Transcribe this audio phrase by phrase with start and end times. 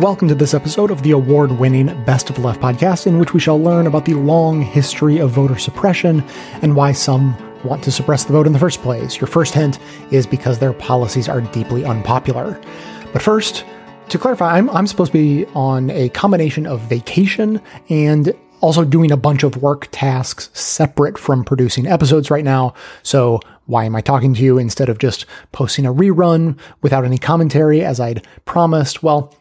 [0.00, 3.40] Welcome to this episode of the award winning Best of Left podcast, in which we
[3.40, 6.24] shall learn about the long history of voter suppression
[6.62, 9.20] and why some want to suppress the vote in the first place.
[9.20, 9.78] Your first hint
[10.10, 12.60] is because their policies are deeply unpopular.
[13.12, 13.64] But first,
[14.08, 19.12] to clarify, I'm, I'm supposed to be on a combination of vacation and also doing
[19.12, 22.74] a bunch of work tasks separate from producing episodes right now.
[23.02, 27.18] So why am I talking to you instead of just posting a rerun without any
[27.18, 29.02] commentary as I'd promised?
[29.02, 29.34] Well,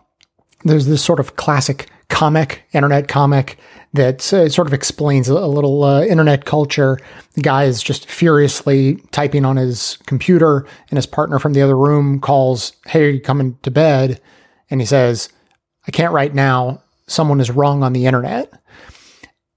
[0.63, 3.57] there's this sort of classic comic, internet comic
[3.93, 6.97] that uh, sort of explains a, little uh, internet culture.
[7.33, 11.77] The guy is just furiously typing on his computer, and his partner from the other
[11.77, 14.21] room calls, Hey, are you coming to bed?
[14.69, 15.29] And he says,
[15.87, 16.83] I can't right now.
[17.07, 18.51] Someone is wrong on the internet.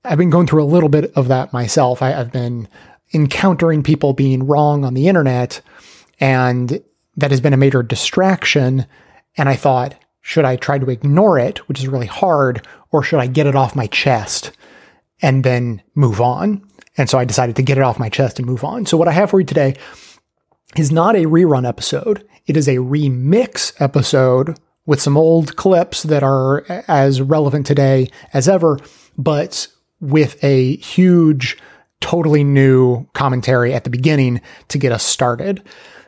[0.05, 2.03] I've been going through a little bit of that myself.
[2.03, 2.69] I, I've been
[3.13, 5.61] encountering people being wrong on the internet,
[6.19, 6.83] and
[7.17, 8.87] that has been a major distraction.
[9.37, 9.95] And I thought,
[10.27, 13.55] should I try to ignore it, which is really hard, or should I get it
[13.55, 14.53] off my chest
[15.21, 16.67] and then move on?
[16.97, 18.87] And so I decided to get it off my chest and move on.
[18.87, 19.77] So what I have for you today
[20.79, 22.27] is not a rerun episode.
[22.47, 28.49] It is a remix episode with some old clips that are as relevant today as
[28.49, 28.79] ever,
[29.19, 29.69] but
[30.01, 31.59] with a huge,
[32.01, 35.63] totally new commentary at the beginning to get us started.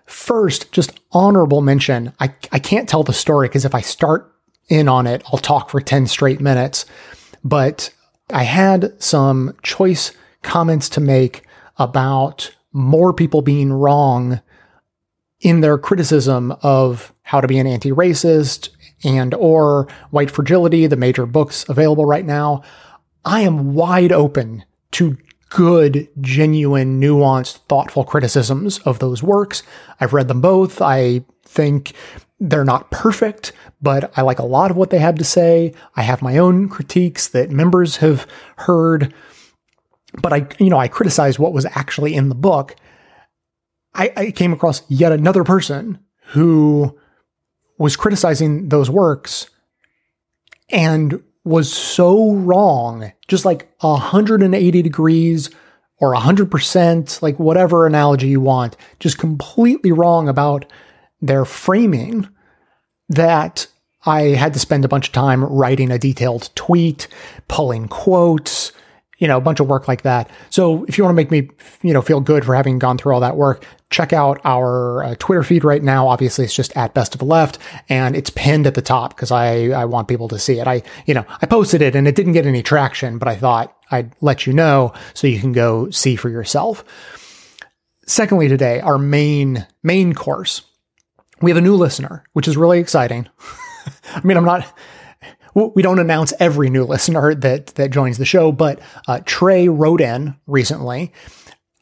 [0.07, 2.13] First, just honorable mention.
[2.21, 4.33] I, I can't tell the story because if I start
[4.69, 6.87] in on it, I'll talk for 10 straight minutes.
[7.45, 7.93] But
[8.31, 10.13] I had some choice
[10.43, 11.45] comments to make
[11.79, 14.41] about more people being wrong
[15.41, 18.71] in their criticism of how to be an anti-racist
[19.05, 22.63] and or white fragility, the major books available right now.
[23.25, 25.17] I am wide open to
[25.57, 29.63] good, genuine, nuanced, thoughtful criticisms of those works.
[29.99, 30.83] I've read them both.
[30.83, 31.95] I think
[32.39, 35.73] they're not perfect, but I like a lot of what they have to say.
[35.97, 38.27] I have my own critiques that members have
[38.59, 39.15] heard,
[40.21, 42.77] but I, you know, I criticize what was actually in the book.
[43.95, 46.99] I, I came across yet another person who
[47.79, 49.49] was criticizing those works
[50.69, 55.49] and was so wrong, just like 180 degrees
[55.99, 60.67] or 100%, like whatever analogy you want, just completely wrong about
[61.23, 62.29] their framing
[63.09, 63.69] that
[64.05, 67.07] I had to spend a bunch of time writing a detailed tweet,
[67.47, 68.73] pulling quotes,
[69.19, 70.29] you know, a bunch of work like that.
[70.51, 71.49] So if you want to make me,
[71.83, 75.15] you know, feel good for having gone through all that work, check out our uh,
[75.19, 76.09] Twitter feed right now.
[76.09, 77.59] Obviously, it's just at best of the left
[77.89, 80.67] and it's pinned at the top because I, I want people to see it.
[80.67, 83.77] I, you know, I posted it and it didn't get any traction, but I thought
[83.91, 86.85] I'd let you know so you can go see for yourself.
[88.07, 90.63] Secondly, today, our main, main course,
[91.41, 93.29] we have a new listener, which is really exciting.
[94.15, 94.73] I mean, I'm not,
[95.55, 100.01] we don't announce every new listener that that joins the show, but uh, Trey wrote
[100.01, 101.13] in recently.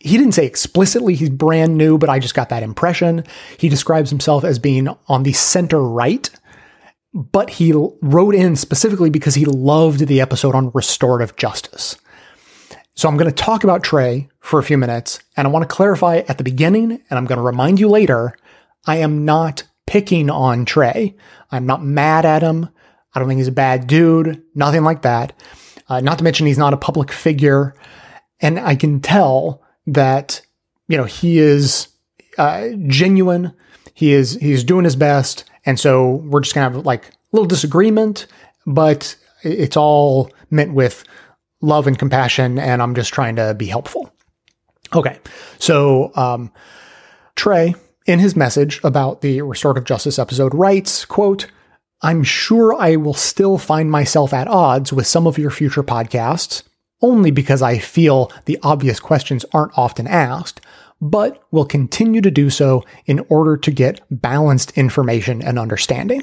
[0.04, 3.24] He didn't say explicitly he's brand new, but I just got that impression.
[3.56, 6.28] He describes himself as being on the center right,
[7.14, 11.96] but he wrote in specifically because he loved the episode on restorative justice.
[12.94, 15.74] So I'm going to talk about Trey for a few minutes, and I want to
[15.74, 18.36] clarify at the beginning, and I'm going to remind you later,
[18.84, 21.16] I am not picking on Trey.
[21.50, 22.68] I'm not mad at him.
[23.14, 25.32] I don't think he's a bad dude, nothing like that.
[25.88, 27.74] Uh, not to mention he's not a public figure.
[28.40, 30.40] And I can tell that,
[30.88, 31.88] you know, he is
[32.38, 33.52] uh, genuine.
[33.94, 35.44] He is, he's doing his best.
[35.66, 38.26] And so we're just to have like a little disagreement,
[38.66, 41.04] but it's all meant with
[41.60, 42.58] love and compassion.
[42.58, 44.12] And I'm just trying to be helpful.
[44.94, 45.18] Okay.
[45.58, 46.52] So, um,
[47.36, 47.74] Trey,
[48.06, 51.46] in his message about the restorative justice episode, writes, quote,
[52.02, 56.62] I'm sure I will still find myself at odds with some of your future podcasts,
[57.04, 60.62] only because I feel the obvious questions aren't often asked,
[61.02, 66.22] but will continue to do so in order to get balanced information and understanding.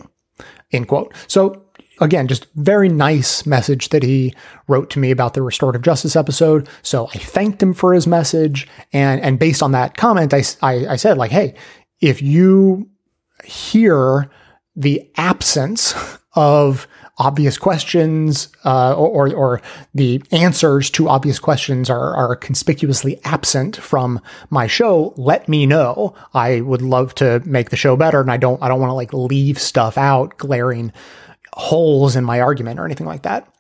[0.72, 1.14] End quote.
[1.28, 1.62] So
[2.00, 4.34] again, just very nice message that he
[4.68, 6.68] wrote to me about the restorative justice episode.
[6.82, 8.68] So I thanked him for his message.
[8.92, 11.54] And, and based on that comment, I, I, I said like, Hey,
[12.00, 12.90] if you
[13.44, 14.32] hear
[14.76, 15.94] the absence
[16.34, 16.88] of
[17.18, 19.62] obvious questions uh, or, or
[19.94, 24.20] the answers to obvious questions are, are conspicuously absent from
[24.50, 26.16] my show let me know.
[26.34, 28.96] I would love to make the show better and i don't i don't want to
[28.96, 30.92] like leave stuff out glaring
[31.54, 33.54] holes in my argument or anything like that.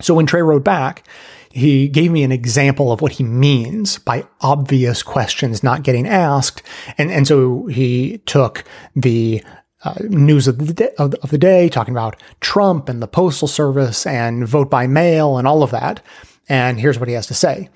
[0.00, 1.06] So when trey wrote back
[1.50, 6.62] he gave me an example of what he means by obvious questions not getting asked
[6.98, 8.64] and and so he took
[8.96, 9.42] the
[9.84, 14.46] uh, news of the, of the day, talking about Trump and the Postal Service and
[14.46, 16.00] vote by mail and all of that.
[16.48, 17.68] And here's what he has to say.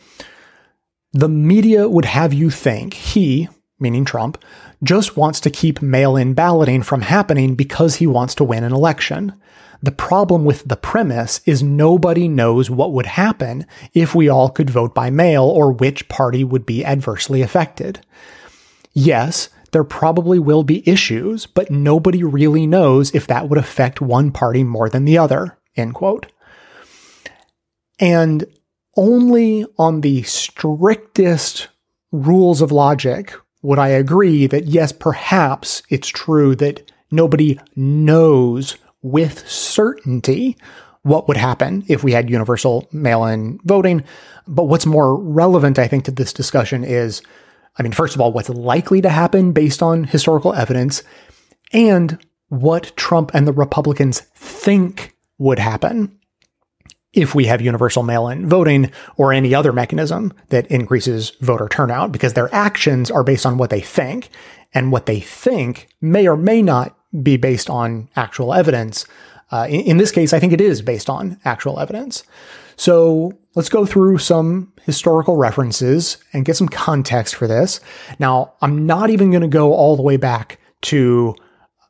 [1.12, 3.48] The media would have you think he,
[3.80, 4.42] meaning Trump,
[4.82, 8.72] just wants to keep mail in balloting from happening because he wants to win an
[8.72, 9.32] election.
[9.82, 14.70] The problem with the premise is nobody knows what would happen if we all could
[14.70, 18.00] vote by mail or which party would be adversely affected.
[18.92, 24.32] Yes, there probably will be issues, but nobody really knows if that would affect one
[24.32, 25.58] party more than the other.
[25.76, 26.32] End quote.
[28.00, 28.46] And
[28.96, 31.68] only on the strictest
[32.10, 39.46] rules of logic would I agree that yes, perhaps it's true that nobody knows with
[39.46, 40.56] certainty
[41.02, 44.04] what would happen if we had universal mail in voting.
[44.46, 47.20] But what's more relevant, I think, to this discussion is
[47.78, 51.02] I mean, first of all, what's likely to happen based on historical evidence,
[51.72, 52.18] and
[52.48, 56.18] what Trump and the Republicans think would happen
[57.12, 62.12] if we have universal mail in voting or any other mechanism that increases voter turnout,
[62.12, 64.28] because their actions are based on what they think,
[64.74, 69.06] and what they think may or may not be based on actual evidence.
[69.50, 72.24] Uh, in, in this case, I think it is based on actual evidence.
[72.76, 77.80] So let's go through some historical references and get some context for this.
[78.20, 81.34] Now, I'm not even going to go all the way back to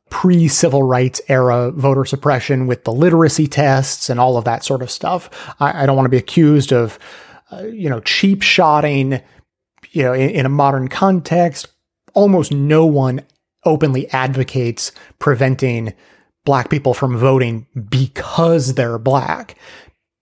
[0.08, 4.80] pre civil rights era voter suppression with the literacy tests and all of that sort
[4.80, 5.28] of stuff.
[5.60, 6.98] I, I don't want to be accused of,
[7.50, 9.20] uh, you know, cheap shotting,
[9.90, 11.68] you know, in, in a modern context.
[12.14, 13.22] Almost no one
[13.64, 15.92] openly advocates preventing
[16.44, 19.56] black people from voting because they're black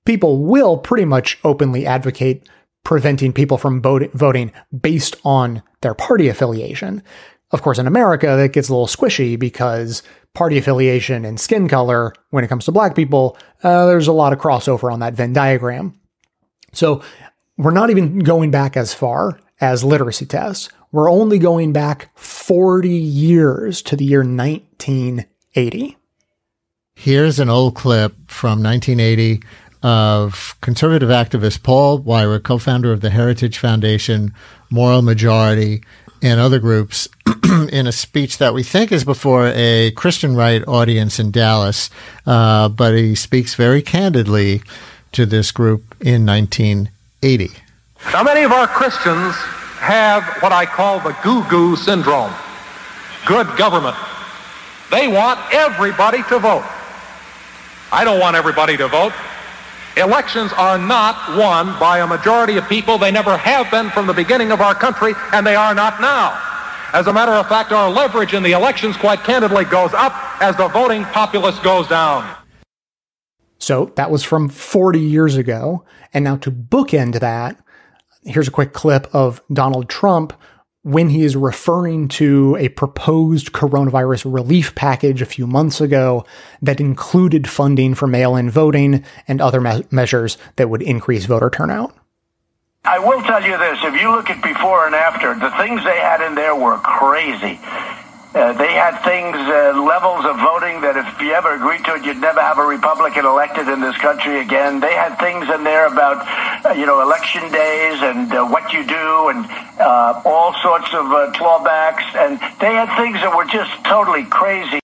[0.05, 2.49] people will pretty much openly advocate
[2.85, 7.03] preventing people from voting based on their party affiliation.
[7.51, 10.03] Of course, in America, that gets a little squishy because
[10.35, 14.33] party affiliation and skin color, when it comes to black people, uh, there's a lot
[14.33, 15.99] of crossover on that Venn diagram.
[16.73, 17.03] So
[17.57, 20.69] we're not even going back as far as literacy tests.
[20.93, 25.97] We're only going back 40 years to the year 1980.
[26.97, 29.43] Here's an old clip from 1980
[29.85, 34.33] of conservative activist Paul Weyrich, co-founder of the Heritage Foundation,
[34.71, 35.85] Moral Majority,
[36.23, 37.07] and other groups,
[37.71, 41.91] in a speech that we think is before a Christian right audience in Dallas,
[42.27, 44.63] uh, but he speaks very candidly
[45.13, 47.51] to this group in 1980.
[48.11, 49.35] Now, many of our Christians
[49.81, 52.33] have what I call the goo-goo syndrome.
[53.27, 53.97] Good government.
[54.91, 56.65] They want everybody to vote.
[57.93, 59.13] I don't want everybody to vote.
[59.97, 62.99] Elections are not won by a majority of people.
[62.99, 66.41] They never have been from the beginning of our country, and they are not now.
[66.93, 70.57] As a matter of fact, our leverage in the elections, quite candidly, goes up as
[70.57, 72.37] the voting populace goes down.
[73.59, 75.85] So that was from 40 years ago.
[76.13, 77.59] And now to bookend that,
[78.25, 80.33] here's a quick clip of Donald Trump
[80.85, 86.25] when he is referring to a proposed coronavirus relief package a few months ago
[86.61, 91.49] that included funding for mail in voting and other me- measures that would increase voter
[91.49, 91.97] turnout.
[92.85, 95.97] I will tell you this if you look at before and after, the things they
[95.97, 97.59] had in there were crazy.
[98.35, 102.05] Uh, they had things, uh, levels of voting that if you ever agreed to it,
[102.05, 104.81] you'd never have a Republican elected in this country again.
[104.81, 106.27] They had things in there about,
[106.77, 109.47] you know, election days and uh, what you do and
[109.81, 112.05] uh, all sorts of uh, clawbacks.
[112.17, 114.81] And they had things that were just totally crazy.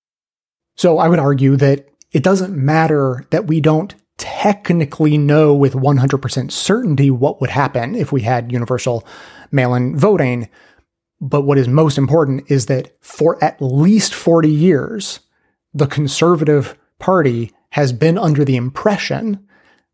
[0.76, 6.52] So I would argue that it doesn't matter that we don't technically know with 100%
[6.52, 9.06] certainty what would happen if we had universal
[9.50, 10.48] mail in voting
[11.20, 15.20] but what is most important is that for at least 40 years,
[15.74, 19.46] the Conservative Party has been under the impression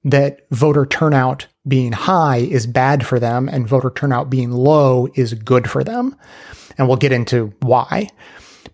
[0.07, 5.35] that voter turnout being high is bad for them and voter turnout being low is
[5.35, 6.17] good for them.
[6.79, 8.09] And we'll get into why.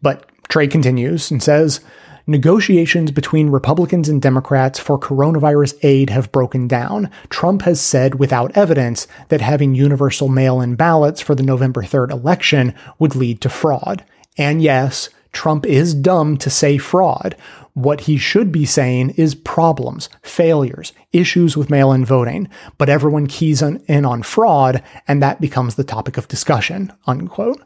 [0.02, 1.80] But Trey continues and says,
[2.26, 7.10] Negotiations between Republicans and Democrats for coronavirus aid have broken down.
[7.30, 12.12] Trump has said without evidence that having universal mail in ballots for the November 3rd
[12.12, 14.04] election would lead to fraud.
[14.38, 17.36] And yes, Trump is dumb to say fraud.
[17.74, 23.26] What he should be saying is problems, failures, issues with mail in voting, but everyone
[23.26, 26.92] keys in on fraud, and that becomes the topic of discussion.
[27.06, 27.62] Unquote.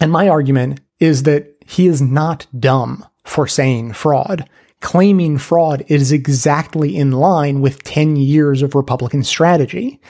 [0.00, 4.48] And my argument is that he is not dumb for saying fraud.
[4.80, 10.00] Claiming fraud is exactly in line with 10 years of Republican strategy,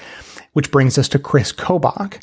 [0.54, 2.22] which brings us to Chris Kobach.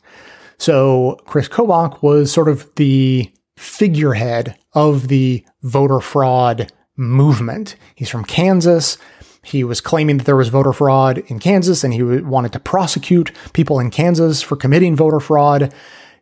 [0.57, 7.75] So Chris Kobach was sort of the figurehead of the voter fraud movement.
[7.93, 8.97] He's from Kansas.
[9.43, 13.31] He was claiming that there was voter fraud in Kansas and he wanted to prosecute
[13.53, 15.73] people in Kansas for committing voter fraud.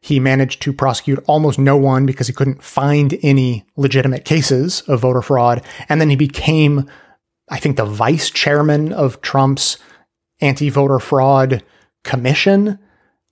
[0.02, 5.02] He managed to prosecute almost no one because he couldn't find any legitimate cases of
[5.02, 5.64] voter fraud.
[5.90, 6.90] And then he became,
[7.50, 9.78] I think, the vice chairman of Trump's
[10.42, 11.64] anti voter fraud
[12.04, 12.80] commission,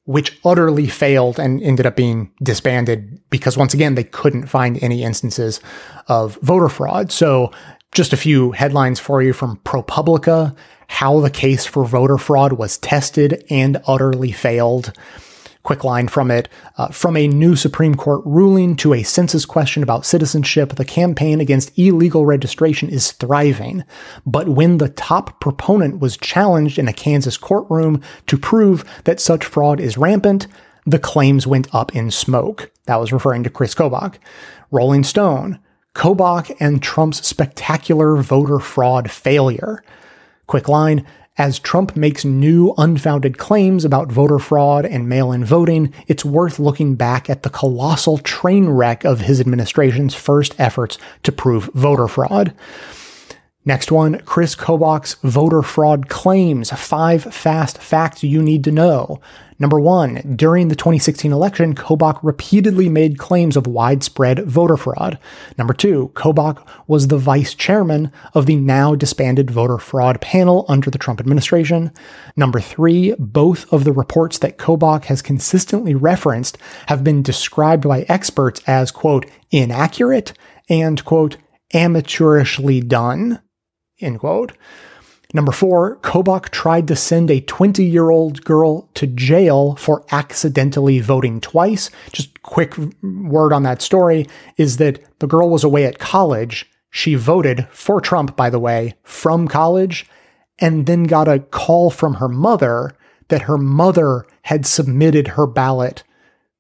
[0.05, 5.03] which utterly failed and ended up being disbanded because, once again, they couldn't find any
[5.03, 5.59] instances
[6.07, 7.11] of voter fraud.
[7.11, 7.51] So,
[7.91, 10.55] just a few headlines for you from ProPublica
[10.87, 14.93] how the case for voter fraud was tested and utterly failed
[15.65, 16.47] quick line from it.
[16.77, 21.41] Uh, from a new Supreme Court ruling to a census question about citizenship, the campaign
[21.41, 23.83] against illegal registration is thriving.
[24.25, 29.43] But when the top proponent was challenged in a Kansas courtroom to prove that such
[29.43, 30.47] fraud is rampant,
[30.85, 32.71] the claims went up in smoke.
[32.85, 34.15] That was referring to Chris Kobach.
[34.71, 35.59] Rolling Stone,
[35.95, 39.83] Kobach and Trump's spectacular voter fraud failure.
[40.45, 41.05] Quick line
[41.37, 46.59] as Trump makes new unfounded claims about voter fraud and mail in voting, it's worth
[46.59, 52.07] looking back at the colossal train wreck of his administration's first efforts to prove voter
[52.07, 52.53] fraud.
[53.67, 56.69] Next one, Chris Kobach's voter fraud claims.
[56.69, 59.19] Five fast facts you need to know.
[59.57, 65.17] Number one, during the 2016 election, Kobach repeatedly made claims of widespread voter fraud.
[65.57, 70.91] Number two, Kobach was the vice chairman of the now disbanded voter fraud panel under
[70.91, 71.91] the Trump administration.
[72.35, 76.57] Number three, both of the reports that Kobach has consistently referenced
[76.87, 80.33] have been described by experts as, quote, inaccurate
[80.69, 81.37] and, quote,
[81.73, 83.41] amateurishly done.
[84.01, 84.53] End quote.
[85.33, 90.99] Number four, Kobach tried to send a 20 year old girl to jail for accidentally
[90.99, 91.89] voting twice.
[92.11, 96.69] Just quick word on that story is that the girl was away at college.
[96.89, 100.05] She voted for Trump, by the way, from college,
[100.59, 102.91] and then got a call from her mother
[103.27, 106.03] that her mother had submitted her ballot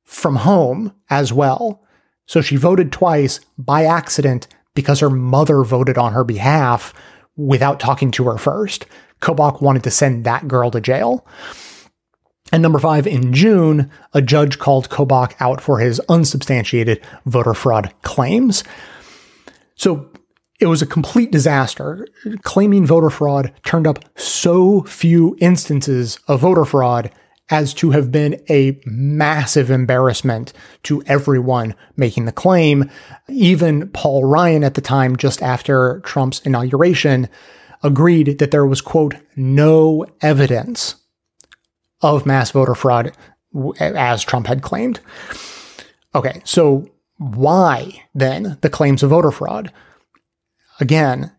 [0.03, 1.81] from home as well.
[2.25, 6.93] So she voted twice by accident because her mother voted on her behalf
[7.37, 8.85] without talking to her first.
[9.21, 11.25] Kobach wanted to send that girl to jail.
[12.51, 17.93] And number five, in June, a judge called Kobach out for his unsubstantiated voter fraud
[18.03, 18.63] claims.
[19.75, 20.09] So
[20.59, 22.07] it was a complete disaster.
[22.43, 27.11] Claiming voter fraud turned up so few instances of voter fraud
[27.49, 30.51] as to have been a massive embarrassment
[30.83, 32.89] to everyone making the claim.
[33.29, 37.29] Even Paul Ryan at the time, just after Trump's inauguration,
[37.83, 40.95] agreed that there was, quote, no evidence
[42.01, 43.11] of mass voter fraud
[43.79, 44.99] as Trump had claimed.
[46.15, 49.71] Okay, so why then the claims of voter fraud?
[50.79, 51.31] Again,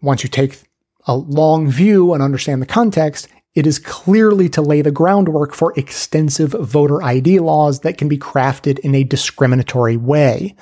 [0.00, 0.62] once you take
[1.06, 5.72] a long view and understand the context, it is clearly to lay the groundwork for
[5.76, 10.56] extensive voter ID laws that can be crafted in a discriminatory way.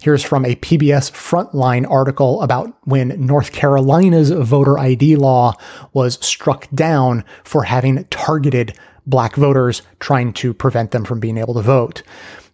[0.00, 5.54] Here's from a PBS Frontline article about when North Carolina's voter ID law
[5.92, 11.54] was struck down for having targeted black voters, trying to prevent them from being able
[11.54, 12.02] to vote.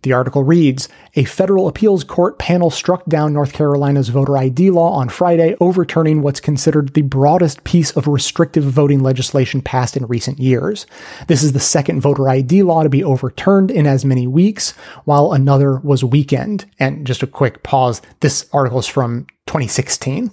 [0.03, 4.93] The article reads A federal appeals court panel struck down North Carolina's voter ID law
[4.93, 10.39] on Friday, overturning what's considered the broadest piece of restrictive voting legislation passed in recent
[10.39, 10.87] years.
[11.27, 14.71] This is the second voter ID law to be overturned in as many weeks,
[15.05, 16.65] while another was weakened.
[16.79, 20.31] And just a quick pause this article is from 2016.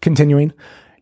[0.00, 0.52] Continuing,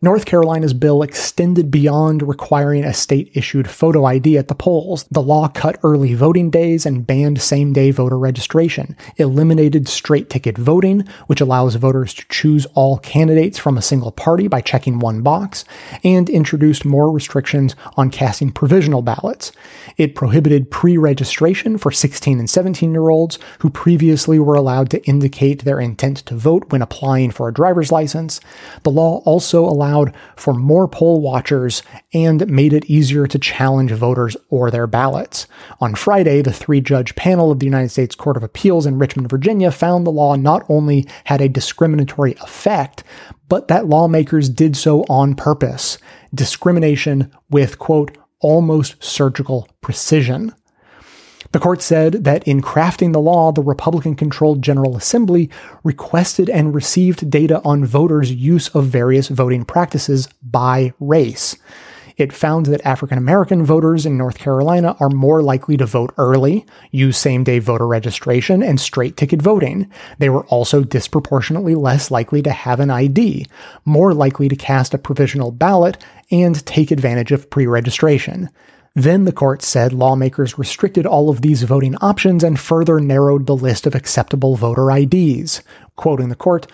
[0.05, 5.05] North Carolina's bill extended beyond requiring a state issued photo ID at the polls.
[5.09, 10.59] The law cut early voting days and banned same day voter registration, eliminated straight ticket
[10.59, 15.23] voting, which allows voters to choose all candidates from a single party by checking one
[15.23, 15.65] box,
[16.03, 19.53] and introduced more restrictions on casting provisional ballots.
[19.97, 25.03] It prohibited pre registration for 16 and 17 year olds who previously were allowed to
[25.07, 28.39] indicate their intent to vote when applying for a driver's license.
[28.83, 31.83] The law also allowed allowed for more poll watchers
[32.13, 35.47] and made it easier to challenge voters or their ballots.
[35.79, 39.29] On Friday, the three judge panel of the United States Court of Appeals in Richmond,
[39.29, 43.03] Virginia found the law not only had a discriminatory effect,
[43.47, 45.97] but that lawmakers did so on purpose.
[46.33, 50.53] Discrimination with, quote, almost surgical precision.
[51.55, 55.49] The court said that in crafting the law, the Republican controlled General Assembly
[55.85, 61.55] requested and received data on voters' use of various voting practices by race.
[62.17, 66.65] It found that African American voters in North Carolina are more likely to vote early,
[66.91, 69.89] use same day voter registration, and straight ticket voting.
[70.19, 73.47] They were also disproportionately less likely to have an ID,
[73.85, 78.49] more likely to cast a provisional ballot, and take advantage of pre registration.
[78.95, 83.55] Then the court said lawmakers restricted all of these voting options and further narrowed the
[83.55, 85.61] list of acceptable voter IDs.
[85.97, 86.65] Quoting the court,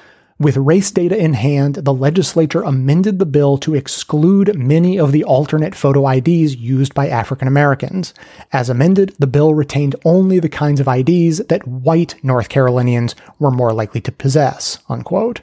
[0.41, 5.23] with race data in hand, the legislature amended the bill to exclude many of the
[5.23, 8.15] alternate photo IDs used by African Americans.
[8.51, 13.51] As amended, the bill retained only the kinds of IDs that white North Carolinians were
[13.51, 14.79] more likely to possess.
[14.89, 15.41] Unquote.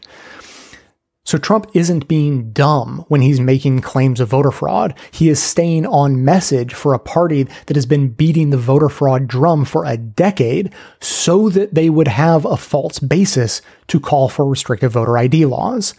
[1.28, 4.94] So Trump isn't being dumb when he's making claims of voter fraud.
[5.11, 9.28] He is staying on message for a party that has been beating the voter fraud
[9.28, 14.47] drum for a decade so that they would have a false basis to call for
[14.47, 15.92] restrictive voter ID laws.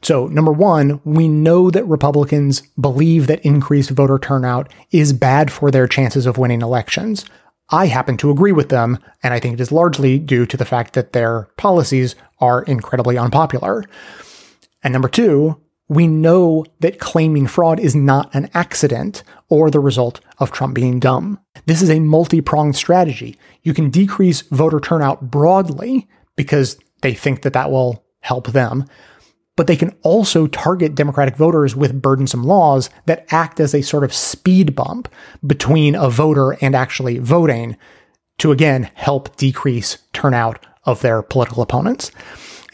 [0.00, 5.70] So, number one, we know that Republicans believe that increased voter turnout is bad for
[5.70, 7.26] their chances of winning elections.
[7.68, 10.64] I happen to agree with them, and I think it is largely due to the
[10.64, 13.84] fact that their policies are incredibly unpopular.
[14.84, 20.20] And number two, we know that claiming fraud is not an accident or the result
[20.38, 21.38] of Trump being dumb.
[21.66, 23.38] This is a multi pronged strategy.
[23.62, 28.86] You can decrease voter turnout broadly because they think that that will help them,
[29.56, 34.04] but they can also target Democratic voters with burdensome laws that act as a sort
[34.04, 35.12] of speed bump
[35.46, 37.76] between a voter and actually voting
[38.38, 42.10] to again help decrease turnout of their political opponents.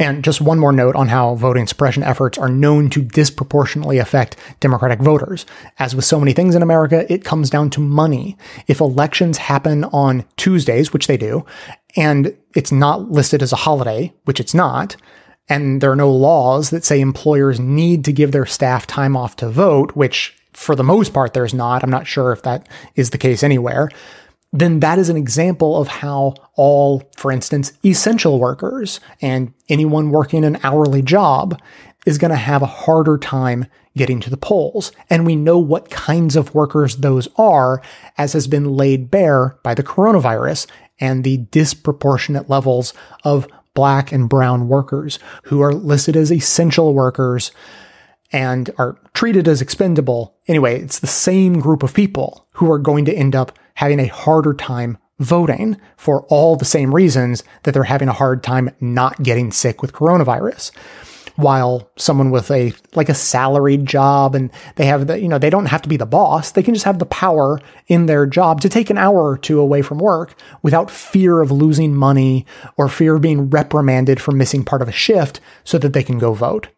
[0.00, 4.34] And just one more note on how voting suppression efforts are known to disproportionately affect
[4.58, 5.44] Democratic voters.
[5.78, 8.38] As with so many things in America, it comes down to money.
[8.66, 11.44] If elections happen on Tuesdays, which they do,
[11.96, 14.96] and it's not listed as a holiday, which it's not,
[15.50, 19.36] and there are no laws that say employers need to give their staff time off
[19.36, 21.82] to vote, which for the most part there's not.
[21.82, 22.66] I'm not sure if that
[22.96, 23.90] is the case anywhere
[24.52, 30.44] then that is an example of how all, for instance, essential workers and anyone working
[30.44, 31.60] an hourly job
[32.06, 34.92] is going to have a harder time getting to the polls.
[35.08, 37.82] And we know what kinds of workers those are,
[38.18, 40.66] as has been laid bare by the coronavirus
[40.98, 42.92] and the disproportionate levels
[43.24, 47.52] of black and brown workers who are listed as essential workers
[48.32, 50.34] and are treated as expendable.
[50.46, 54.06] Anyway, it's the same group of people who are going to end up having a
[54.06, 59.22] harder time voting for all the same reasons that they're having a hard time not
[59.22, 60.72] getting sick with coronavirus.
[61.36, 65.48] While someone with a like a salaried job and they have the you know they
[65.48, 68.60] don't have to be the boss they can just have the power in their job
[68.60, 72.44] to take an hour or two away from work without fear of losing money
[72.76, 76.18] or fear of being reprimanded for missing part of a shift so that they can
[76.18, 76.68] go vote.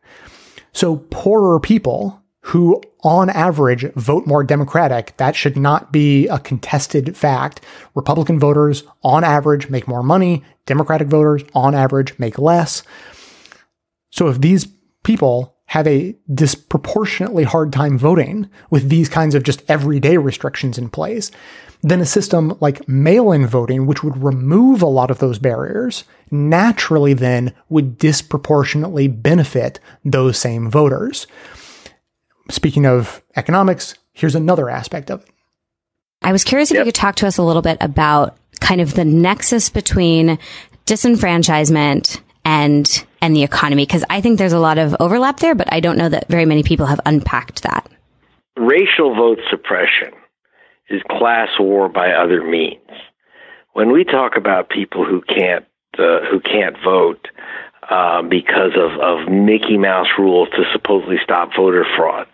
[0.72, 5.16] So poorer people who on average vote more Democratic.
[5.16, 7.61] That should not be a contested fact.
[7.94, 10.44] Republican voters on average make more money.
[10.66, 12.82] Democratic voters on average make less.
[14.11, 14.66] So if these
[15.04, 20.88] people have a disproportionately hard time voting with these kinds of just everyday restrictions in
[20.90, 21.30] place,
[21.82, 26.04] then a system like mail in voting, which would remove a lot of those barriers,
[26.33, 31.27] naturally then would disproportionately benefit those same voters.
[32.51, 35.29] Speaking of economics, here's another aspect of it.
[36.23, 36.87] I was curious if yep.
[36.87, 40.38] you could talk to us a little bit about kind of the nexus between
[40.87, 45.73] disenfranchisement and and the economy because I think there's a lot of overlap there, but
[45.73, 47.88] I don't know that very many people have unpacked that.
[48.57, 50.12] Racial vote suppression
[50.90, 52.81] is class war by other means.
[53.73, 55.64] When we talk about people who can't
[55.98, 57.28] uh, who can't vote,
[57.90, 62.26] uh, because of, of Mickey Mouse rules to supposedly stop voter fraud.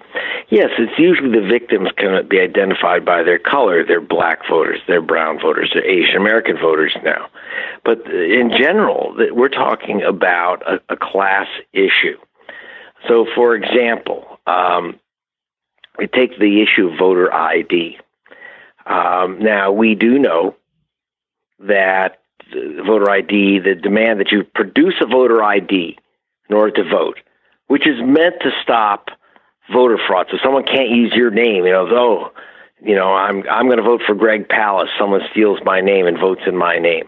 [0.51, 3.85] Yes, it's usually the victims can be identified by their color.
[3.85, 7.29] They're black voters, they're brown voters, they're Asian American voters now.
[7.85, 12.18] But in general, we're talking about a, a class issue.
[13.07, 14.99] So, for example, um,
[15.99, 17.99] we take the issue of voter ID.
[18.87, 20.57] Um, now, we do know
[21.61, 22.21] that
[22.53, 25.99] voter ID, the demand that you produce a voter ID
[26.49, 27.19] in order to vote,
[27.67, 29.09] which is meant to stop
[29.73, 30.27] voter fraud.
[30.31, 31.65] So someone can't use your name.
[31.67, 32.33] You know, oh,
[32.81, 34.89] you know, I'm I'm going to vote for Greg Palast.
[34.99, 37.05] Someone steals my name and votes in my name.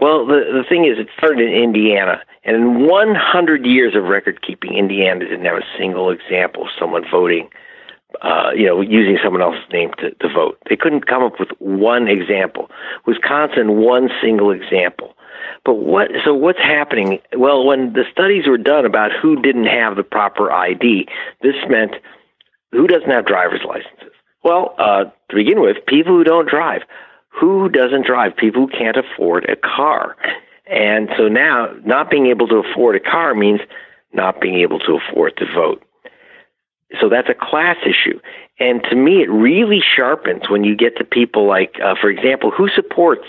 [0.00, 4.42] Well, the the thing is, it started in Indiana, and in 100 years of record
[4.42, 7.48] keeping, Indiana didn't have a single example of someone voting
[8.22, 10.58] uh, you know, using someone else's name to, to vote.
[10.68, 12.70] They couldn't come up with one example.
[13.06, 15.14] Wisconsin, one single example.
[15.64, 16.10] But what?
[16.24, 17.20] So what's happening?
[17.36, 21.08] Well, when the studies were done about who didn't have the proper ID,
[21.42, 21.94] this meant
[22.72, 24.12] who doesn't have driver's licenses?
[24.42, 26.82] Well, uh, to begin with, people who don't drive.
[27.40, 28.36] Who doesn't drive?
[28.36, 30.16] People who can't afford a car.
[30.66, 33.60] And so now, not being able to afford a car means
[34.12, 35.82] not being able to afford to vote.
[37.00, 38.18] So that's a class issue.
[38.58, 42.50] And to me, it really sharpens when you get to people like, uh, for example,
[42.50, 43.26] who supports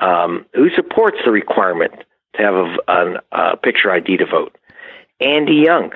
[0.00, 1.92] um, who supports the requirement
[2.36, 4.56] to have a, a, a picture ID to vote?
[5.20, 5.92] Andy Young.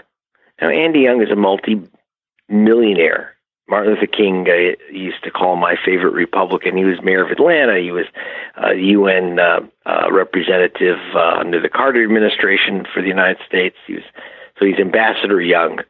[0.60, 3.34] Now, Andy Young is a multi-millionaire.
[3.66, 6.76] Martin Luther King uh, used to call my favorite Republican.
[6.76, 7.80] He was mayor of Atlanta.
[7.80, 8.04] He was
[8.62, 13.76] uh, UN uh, uh, representative uh, under the Carter administration for the United States.
[13.86, 14.04] He was
[14.58, 15.80] so he's Ambassador Young,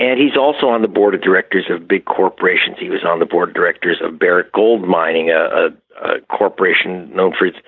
[0.00, 2.78] and he's also on the board of directors of big corporations.
[2.78, 5.66] He was on the board of directors of Barrick Gold Mining, a, a,
[6.00, 7.58] a corporation known for its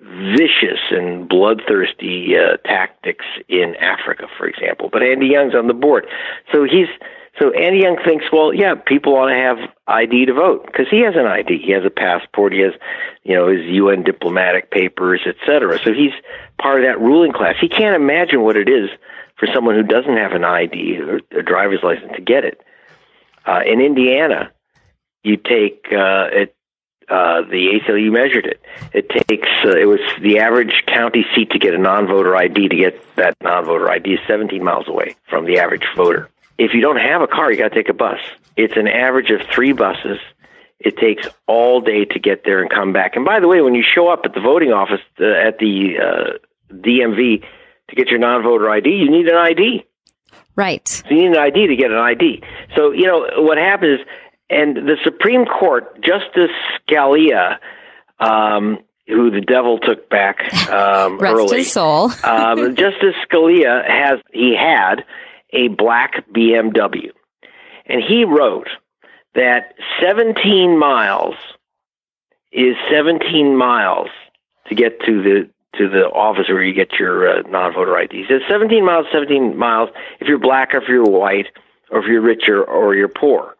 [0.00, 4.90] vicious and bloodthirsty uh, tactics in Africa, for example.
[4.92, 6.06] But Andy Young's on the board,
[6.52, 6.86] so he's
[7.40, 9.56] so Andy Young thinks, well, yeah, people ought to have
[9.88, 12.74] ID to vote because he has an ID, he has a passport, he has,
[13.24, 15.80] you know, his UN diplomatic papers, etc.
[15.82, 16.12] So he's
[16.60, 17.56] part of that ruling class.
[17.60, 18.90] He can't imagine what it is
[19.42, 22.60] for someone who doesn't have an ID or a driver's license to get it.
[23.44, 24.52] Uh, in Indiana,
[25.24, 26.54] you take uh, it.
[27.08, 28.62] Uh, the ACLU measured it.
[28.94, 32.76] It takes uh, it was the average county seat to get a non-voter ID to
[32.76, 36.30] get that non-voter ID is 17 miles away from the average voter.
[36.56, 38.20] If you don't have a car, you got to take a bus.
[38.56, 40.18] It's an average of three buses.
[40.78, 43.16] It takes all day to get there and come back.
[43.16, 45.96] And by the way, when you show up at the voting office uh, at the
[45.98, 47.44] uh, DMV
[47.92, 49.84] to get your non-voter ID, you need an ID.
[50.56, 50.86] Right.
[50.88, 52.42] So you need an ID to get an ID.
[52.76, 54.00] So you know what happens,
[54.50, 56.50] and the Supreme Court, Justice
[56.90, 57.58] Scalia,
[58.18, 62.10] um, who the devil took back um, Rest early, his soul.
[62.24, 65.04] um, Justice Scalia has he had
[65.52, 67.10] a black BMW,
[67.86, 68.68] and he wrote
[69.34, 71.34] that 17 miles
[72.52, 74.08] is 17 miles
[74.68, 78.16] to get to the to the office where you get your uh, non-voter ID.
[78.16, 79.88] He says 17 miles, 17 miles
[80.20, 81.46] if you're black or if you're white
[81.90, 83.54] or if you're richer, or, you're poor.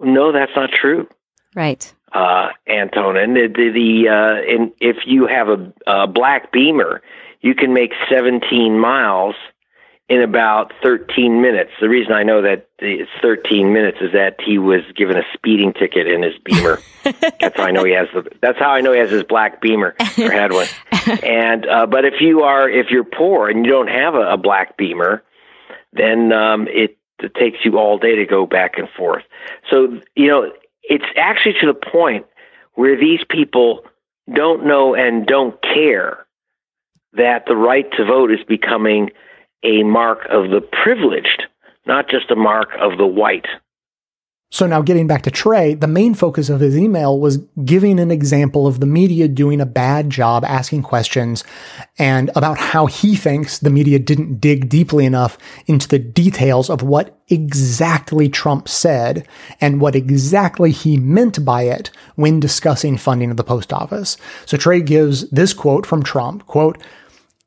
[0.00, 1.06] No, that's not true.
[1.54, 1.92] Right.
[2.12, 7.02] Uh, Antona, and the, the, the uh, and if you have a, a black Beamer,
[7.40, 9.34] you can make 17 miles
[10.10, 11.70] in about 13 minutes.
[11.80, 15.72] The reason I know that it's 13 minutes is that he was given a speeding
[15.72, 16.80] ticket in his Beamer.
[17.40, 18.28] that's how I know he has the.
[18.42, 20.66] That's how I know he has his black Beamer or had one.
[21.22, 24.36] And uh, but if you are if you're poor and you don't have a, a
[24.36, 25.22] black Beamer,
[25.92, 29.24] then um, it, it takes you all day to go back and forth.
[29.70, 32.26] So you know it's actually to the point
[32.74, 33.84] where these people
[34.32, 36.26] don't know and don't care
[37.14, 39.10] that the right to vote is becoming
[39.62, 41.42] a mark of the privileged,
[41.86, 43.46] not just a mark of the white.
[44.52, 48.10] So now getting back to Trey, the main focus of his email was giving an
[48.10, 51.44] example of the media doing a bad job asking questions
[51.98, 56.82] and about how he thinks the media didn't dig deeply enough into the details of
[56.82, 59.24] what exactly Trump said
[59.60, 64.16] and what exactly he meant by it when discussing funding of the post office.
[64.46, 66.76] So Trey gives this quote from Trump, quote,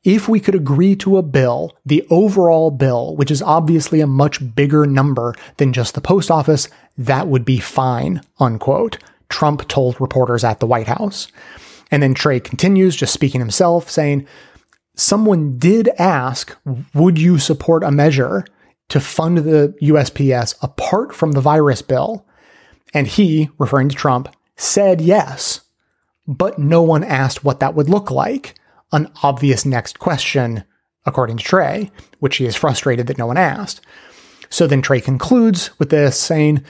[0.04, 4.54] if we could agree to a bill, the overall bill, which is obviously a much
[4.54, 8.98] bigger number than just the post office, that would be fine, unquote.
[9.28, 11.28] Trump told reporters at the White House.
[11.90, 14.26] And then Trey continues, just speaking himself, saying,
[14.96, 16.56] Someone did ask,
[16.94, 18.44] would you support a measure
[18.90, 22.24] to fund the USPS apart from the virus bill?
[22.92, 25.62] And he, referring to Trump, said yes.
[26.28, 28.54] But no one asked what that would look like
[28.92, 30.64] an obvious next question,
[31.04, 33.80] according to Trey, which he is frustrated that no one asked.
[34.54, 36.62] So then Trey concludes with this saying,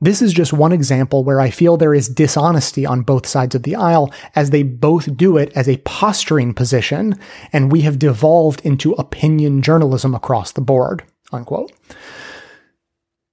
[0.00, 3.64] this is just one example where I feel there is dishonesty on both sides of
[3.64, 7.16] the aisle as they both do it as a posturing position,
[7.52, 11.02] and we have devolved into opinion journalism across the board.
[11.30, 11.70] Unquote.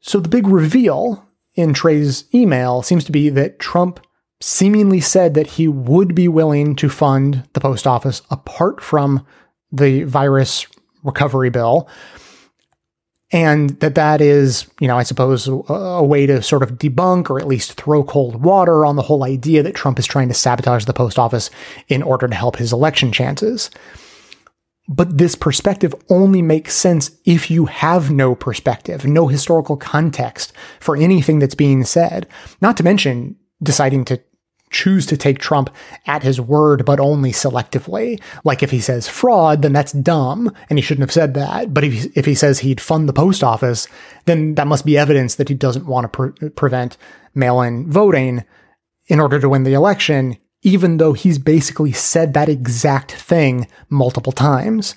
[0.01, 4.05] So the big reveal in Trey's email seems to be that Trump
[4.41, 9.25] seemingly said that he would be willing to fund the post office apart from
[9.71, 10.67] the virus
[11.01, 11.87] recovery bill.
[13.31, 17.29] And that that is, you know, I suppose a, a way to sort of debunk
[17.29, 20.33] or at least throw cold water on the whole idea that Trump is trying to
[20.33, 21.49] sabotage the post office
[21.87, 23.71] in order to help his election chances.
[24.87, 30.95] But this perspective only makes sense if you have no perspective, no historical context for
[30.95, 32.27] anything that's being said.
[32.61, 34.21] Not to mention deciding to
[34.75, 35.69] choose to take Trump
[36.05, 38.21] at his word, but only selectively.
[38.43, 41.73] Like if he says fraud, then that's dumb, and he shouldn't have said that.
[41.73, 43.87] But if he, if he says he'd fund the post office,
[44.25, 46.97] then that must be evidence that he doesn't want to pre- prevent
[47.33, 48.43] mail-in voting
[49.07, 54.33] in order to win the election, even though he's basically said that exact thing multiple
[54.33, 54.95] times.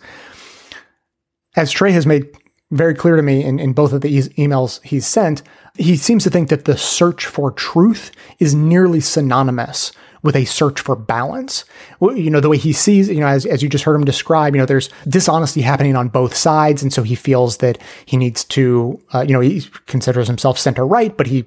[1.57, 2.27] As Trey has made
[2.73, 5.43] very clear to me in, in both of the e- emails he's sent,
[5.79, 10.81] he seems to think that the search for truth is nearly synonymous with a search
[10.81, 11.64] for balance.
[12.01, 14.55] You know, the way he sees, you know, as, as you just heard him describe,
[14.55, 16.83] you know, there's dishonesty happening on both sides.
[16.83, 20.87] And so he feels that he needs to, uh, you know, he considers himself center
[20.87, 21.47] right, but he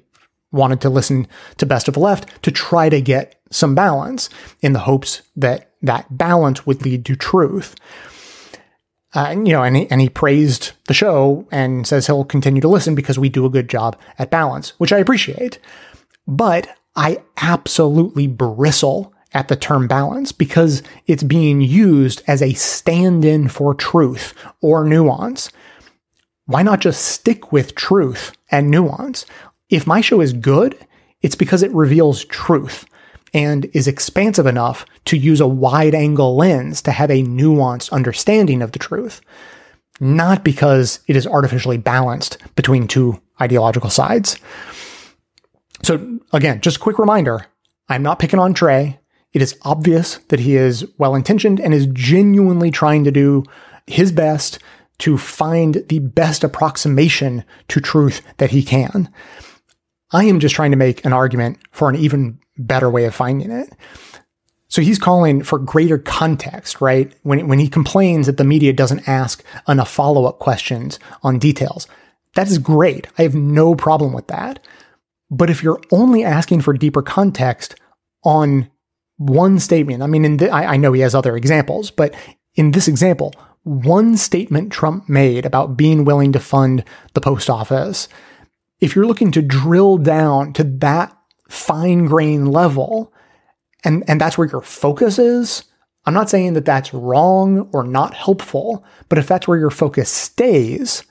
[0.52, 1.26] wanted to listen
[1.58, 6.16] to Best of Left to try to get some balance in the hopes that that
[6.16, 7.74] balance would lead to truth.
[9.14, 12.62] Uh, and, you know, and he, and he praised the show and says he'll continue
[12.62, 15.58] to listen because we do a good job at balance, which I appreciate.
[16.26, 23.24] But I absolutely bristle at the term balance because it's being used as a stand
[23.24, 25.50] in for truth or nuance.
[26.46, 29.24] Why not just stick with truth and nuance?
[29.68, 30.78] If my show is good,
[31.22, 32.84] it's because it reveals truth
[33.34, 38.62] and is expansive enough to use a wide angle lens to have a nuanced understanding
[38.62, 39.20] of the truth,
[40.00, 44.36] not because it is artificially balanced between two ideological sides.
[45.82, 47.46] So, again, just a quick reminder
[47.88, 48.98] I'm not picking on Trey.
[49.32, 53.44] It is obvious that he is well intentioned and is genuinely trying to do
[53.86, 54.58] his best
[54.98, 59.12] to find the best approximation to truth that he can.
[60.12, 63.50] I am just trying to make an argument for an even better way of finding
[63.50, 63.70] it.
[64.68, 67.14] So he's calling for greater context, right?
[67.22, 71.86] When, when he complains that the media doesn't ask enough follow up questions on details.
[72.36, 73.06] That is great.
[73.18, 74.64] I have no problem with that.
[75.30, 77.74] But if you're only asking for deeper context
[78.24, 78.70] on
[79.16, 82.14] one statement, I mean, the, I, I know he has other examples, but
[82.54, 83.34] in this example,
[83.64, 86.84] one statement Trump made about being willing to fund
[87.14, 88.08] the post office,
[88.80, 91.16] if you're looking to drill down to that
[91.52, 93.12] fine grain level,
[93.84, 95.64] and, and that's where your focus is,
[96.04, 100.08] I'm not saying that that's wrong or not helpful, but if that's where your focus
[100.08, 101.04] stays,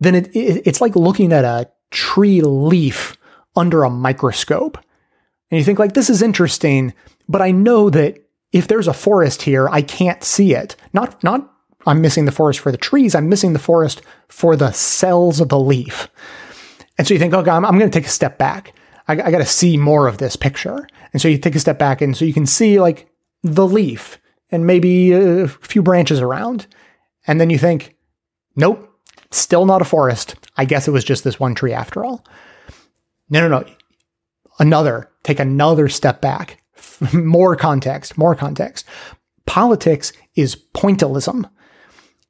[0.00, 3.16] then it, it, it's like looking at a tree leaf
[3.54, 4.78] under a microscope.
[5.50, 6.94] And you think like, this is interesting,
[7.28, 8.18] but I know that
[8.52, 10.76] if there's a forest here, I can't see it.
[10.92, 11.52] Not, not
[11.86, 13.14] I'm missing the forest for the trees.
[13.14, 16.08] I'm missing the forest for the cells of the leaf.
[16.96, 18.72] And so you think, okay, I'm, I'm going to take a step back.
[19.08, 20.88] I, I got to see more of this picture.
[21.12, 23.08] And so you take a step back and so you can see like
[23.42, 24.18] the leaf
[24.50, 26.66] and maybe a few branches around.
[27.26, 27.96] And then you think,
[28.54, 28.88] nope,
[29.30, 30.34] still not a forest.
[30.56, 32.24] I guess it was just this one tree after all.
[33.28, 33.66] No, no, no.
[34.58, 36.62] Another, take another step back.
[37.12, 38.86] more context, more context.
[39.44, 41.48] Politics is pointillism.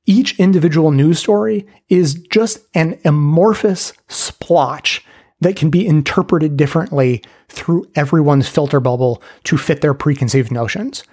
[0.06, 5.04] Each individual news story is just an amorphous splotch
[5.46, 11.04] that can be interpreted differently through everyone's filter bubble to fit their preconceived notions.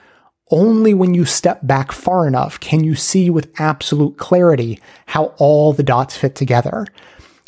[0.50, 5.72] Only when you step back far enough can you see with absolute clarity how all
[5.72, 6.88] the dots fit together.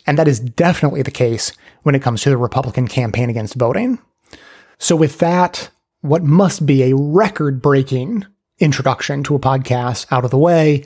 [0.05, 3.97] And that is definitely the case when it comes to the Republican campaign against voting.
[4.77, 5.71] So, with that,
[6.01, 8.27] what must be a record breaking
[8.59, 10.85] introduction to a podcast out of the way,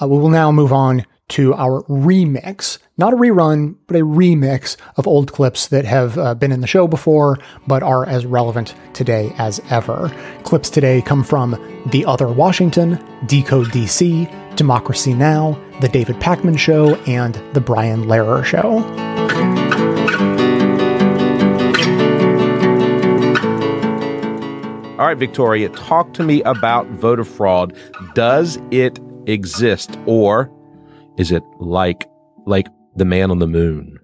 [0.00, 4.76] uh, we will now move on to our remix, not a rerun, but a remix
[4.96, 8.74] of old clips that have uh, been in the show before, but are as relevant
[8.92, 10.14] today as ever.
[10.44, 11.52] Clips today come from
[11.86, 18.44] The Other Washington, Decode DC, Democracy Now!, The David Pakman Show, and The Brian Lehrer
[18.44, 18.84] Show.
[24.98, 27.76] All right, Victoria, talk to me about voter fraud.
[28.14, 30.50] Does it exist or
[31.18, 32.08] is it like
[32.46, 33.98] like the man on the moon?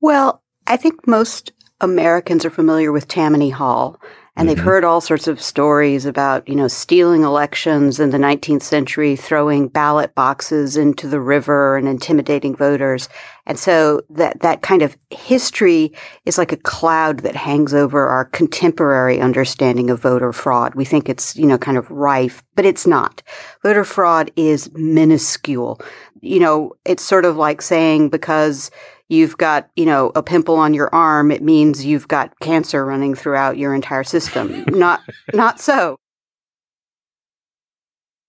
[0.00, 4.00] Well, I think most Americans are familiar with Tammany Hall.
[4.36, 4.54] And mm-hmm.
[4.54, 9.16] they've heard all sorts of stories about, you know, stealing elections in the 19th century,
[9.16, 13.08] throwing ballot boxes into the river and intimidating voters.
[13.48, 15.92] And so that, that kind of history
[16.26, 20.74] is like a cloud that hangs over our contemporary understanding of voter fraud.
[20.74, 23.22] We think it's, you know, kind of rife, but it's not.
[23.62, 25.80] Voter fraud is minuscule.
[26.20, 28.70] You know, it's sort of like saying because
[29.08, 33.14] you've got, you know, a pimple on your arm, it means you've got cancer running
[33.14, 34.64] throughout your entire system.
[34.68, 35.00] not
[35.32, 35.96] not so.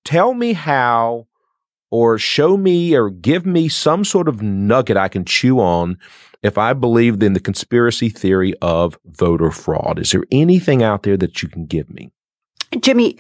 [0.06, 1.28] Tell me how
[1.91, 5.97] or show me or give me some sort of nugget I can chew on
[6.41, 9.99] if I believe in the conspiracy theory of voter fraud.
[9.99, 12.12] Is there anything out there that you can give me?
[12.80, 13.17] Jimmy,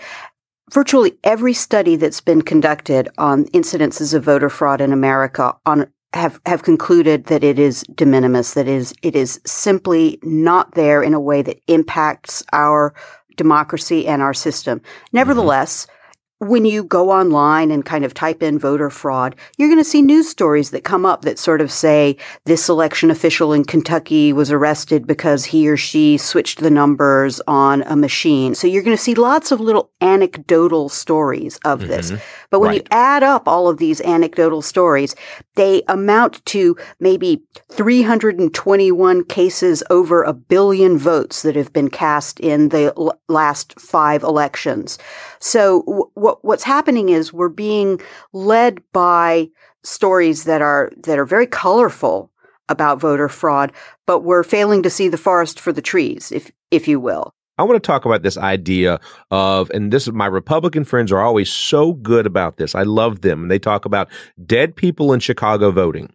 [0.71, 6.39] virtually every study that's been conducted on incidences of voter fraud in America on have,
[6.47, 11.13] have concluded that it is de minimis, that is, it is simply not there in
[11.13, 12.95] a way that impacts our
[13.35, 14.81] democracy and our system.
[15.11, 15.95] Nevertheless, mm-hmm
[16.39, 20.01] when you go online and kind of type in voter fraud, you're going to see
[20.01, 24.49] news stories that come up that sort of say this election official in Kentucky was
[24.49, 28.55] arrested because he or she switched the numbers on a machine.
[28.55, 31.89] So you're going to see lots of little anecdotal stories of mm-hmm.
[31.89, 32.13] this.
[32.49, 32.81] But when right.
[32.81, 35.15] you add up all of these anecdotal stories,
[35.55, 42.69] they amount to maybe 321 cases over a billion votes that have been cast in
[42.69, 44.97] the l- last five elections.
[45.39, 47.99] So w- what, what's happening is we're being
[48.33, 49.49] led by
[49.83, 52.31] stories that are, that are very colorful
[52.67, 53.71] about voter fraud,
[54.05, 57.33] but we're failing to see the forest for the trees, if, if you will.
[57.57, 58.99] I want to talk about this idea
[59.31, 62.75] of, and this is my Republican friends are always so good about this.
[62.75, 63.41] I love them.
[63.41, 64.07] And they talk about
[64.45, 66.13] dead people in Chicago voting.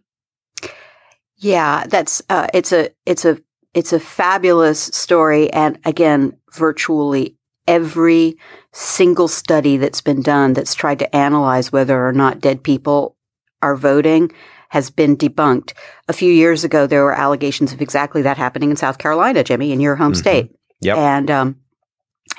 [1.37, 3.37] Yeah, that's uh, it's a it's a
[3.73, 7.35] it's a fabulous story, and again, virtually
[7.67, 8.37] every
[8.71, 13.15] single study that's been done that's tried to analyze whether or not dead people
[13.61, 14.31] are voting
[14.69, 15.73] has been debunked.
[16.07, 19.71] A few years ago, there were allegations of exactly that happening in South Carolina, Jimmy,
[19.71, 20.19] in your home mm-hmm.
[20.19, 20.55] state.
[20.81, 20.97] Yep.
[20.97, 21.55] And um,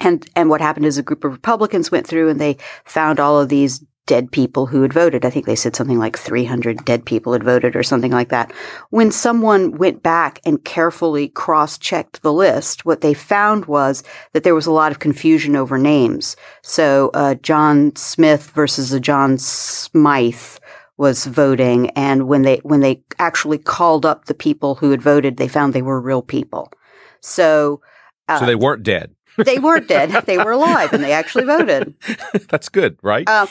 [0.01, 3.41] and and what happened is a group of Republicans went through and they found all
[3.41, 5.25] of these dead people who had voted.
[5.25, 8.53] I think they said something like 300 dead people had voted or something like that.
[8.91, 14.55] When someone went back and carefully cross-checked the list, what they found was that there
[14.55, 16.37] was a lot of confusion over names.
[16.63, 20.59] So, uh, John Smith versus a John Smythe
[20.97, 21.91] was voting.
[21.91, 25.73] And when they, when they actually called up the people who had voted, they found
[25.73, 26.73] they were real people.
[27.21, 27.83] So,
[28.29, 30.15] uh, so they weren't dead they weren't dead.
[30.27, 31.95] They were alive and they actually voted.
[32.49, 33.29] That's good, right?
[33.29, 33.47] Uh,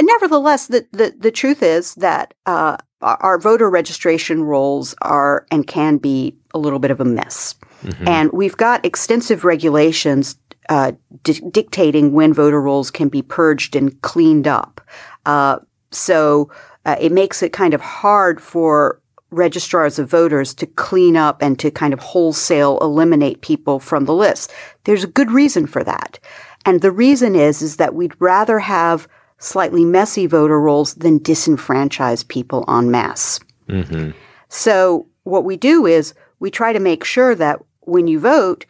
[0.00, 5.96] nevertheless, the, the, the truth is that uh, our voter registration rolls are and can
[5.96, 7.54] be a little bit of a mess.
[7.82, 8.08] Mm-hmm.
[8.08, 10.36] And we've got extensive regulations
[10.68, 14.80] uh, di- dictating when voter rolls can be purged and cleaned up.
[15.26, 15.58] Uh,
[15.90, 16.50] so
[16.84, 19.01] uh, it makes it kind of hard for
[19.32, 24.14] registrars of voters to clean up and to kind of wholesale eliminate people from the
[24.14, 24.52] list.
[24.84, 26.18] There's a good reason for that.
[26.64, 32.28] And the reason is, is that we'd rather have slightly messy voter rolls than disenfranchise
[32.28, 33.40] people en masse.
[33.68, 34.10] Mm-hmm.
[34.48, 38.66] So what we do is we try to make sure that when you vote,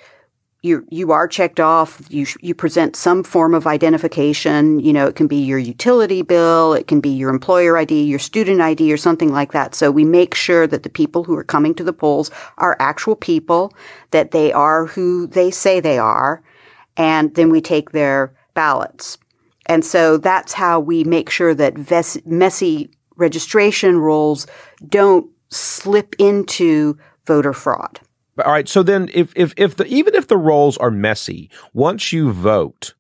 [0.63, 2.01] you you are checked off.
[2.09, 4.79] You you present some form of identification.
[4.79, 8.21] You know, it can be your utility bill, it can be your employer ID, your
[8.21, 9.75] student ID, or something like that.
[9.75, 13.17] So we make sure that the people who are coming to the polls are actual
[13.17, 13.75] people,
[14.13, 16.43] that they are who they say they are,
[16.97, 19.19] and then we take their ballots.
[19.67, 24.47] And so that's how we make sure that ves- messy registration rolls
[24.89, 28.01] don't slip into voter fraud.
[28.43, 28.69] All right.
[28.69, 32.95] So then, if if if the even if the rolls are messy, once you vote,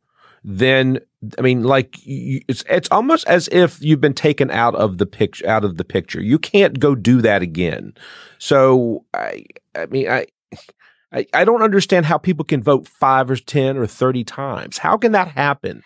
[0.45, 1.01] then
[1.39, 5.49] I mean, like it's it's almost as if you've been taken out of the picture
[5.49, 6.21] out of the picture.
[6.21, 7.95] You can't go do that again.
[8.39, 10.27] So I I mean I.
[11.35, 14.79] I, don't understand how people can vote five or 10 or 30 times.
[14.79, 15.83] How can that happen?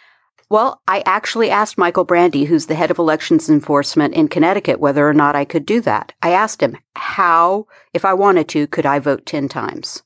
[0.48, 5.08] Well, I actually asked Michael Brandi, who's the head of elections enforcement in Connecticut, whether
[5.08, 6.12] or not I could do that.
[6.22, 10.02] I asked him how, if I wanted to, could I vote 10 times?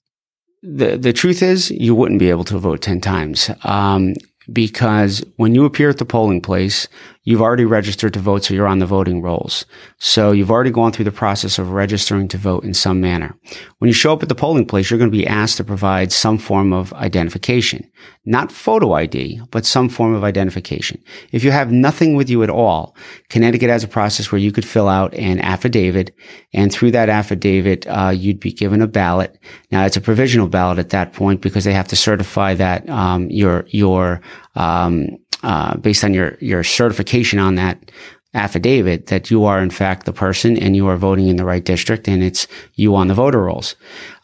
[0.63, 3.51] The, the truth is, you wouldn't be able to vote 10 times.
[3.65, 4.15] Um,
[4.51, 6.89] because when you appear at the polling place,
[7.25, 9.65] you've already registered to vote, so you're on the voting rolls.
[9.99, 13.35] So you've already gone through the process of registering to vote in some manner.
[13.79, 16.13] When you show up at the polling place, you're going to be asked to provide
[16.13, 17.91] some form of identification.
[18.25, 21.03] Not photo ID, but some form of identification.
[21.33, 22.97] If you have nothing with you at all,
[23.29, 26.15] Connecticut has a process where you could fill out an affidavit,
[26.53, 29.39] and through that affidavit, uh, you'd be given a ballot.
[29.71, 33.31] Now, it's a provisional ballot at that point because they have to certify that um,
[33.31, 34.21] your your
[34.55, 35.09] um,
[35.43, 37.91] uh, based on your your certification on that
[38.35, 41.65] affidavit that you are in fact the person and you are voting in the right
[41.65, 43.75] district and it's you on the voter rolls.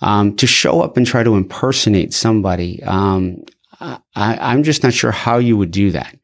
[0.01, 3.43] Um, to show up and try to impersonate somebody, um,
[3.81, 6.17] I, am just not sure how you would do that.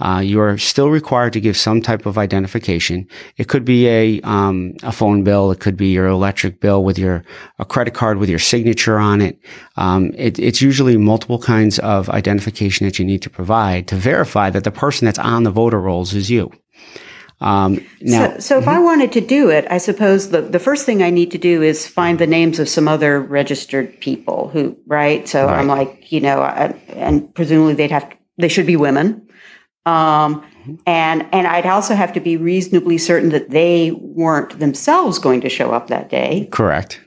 [0.00, 3.08] Uh, you are still required to give some type of identification.
[3.36, 5.50] It could be a um, a phone bill.
[5.50, 7.24] It could be your electric bill with your
[7.58, 9.38] a credit card with your signature on it.
[9.76, 10.38] Um, it.
[10.38, 14.70] It's usually multiple kinds of identification that you need to provide to verify that the
[14.70, 16.50] person that's on the voter rolls is you.
[17.42, 20.84] Um, now, so, so if I wanted to do it, I suppose the, the first
[20.84, 24.76] thing I need to do is find the names of some other registered people who,
[24.86, 25.26] right?
[25.26, 25.58] So Right.
[25.58, 29.26] I'm like, you know, I, and presumably they'd have, they should be women.
[29.86, 30.44] Um,
[30.86, 35.48] and, and I'd also have to be reasonably certain that they weren't themselves going to
[35.48, 36.46] show up that day.
[36.52, 37.00] Correct.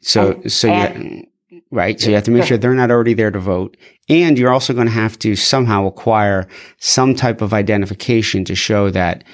[0.00, 2.00] So, And- so and- you, right.
[2.00, 3.76] So you have to make sure they're not already there to vote,
[4.08, 6.46] and you're also going to have to somehow acquire
[6.78, 9.24] some type of identification to show that,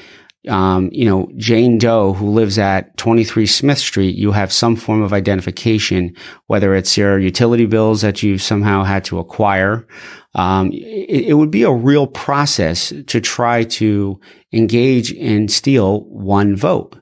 [0.49, 5.03] um, you know, Jane Doe who lives at 23 Smith Street, you have some form
[5.03, 6.16] of identification,
[6.47, 9.86] whether it's your utility bills that you somehow had to acquire.
[10.34, 14.20] Um, it, it would be a real process to try to
[14.53, 16.97] engage and steal one vote.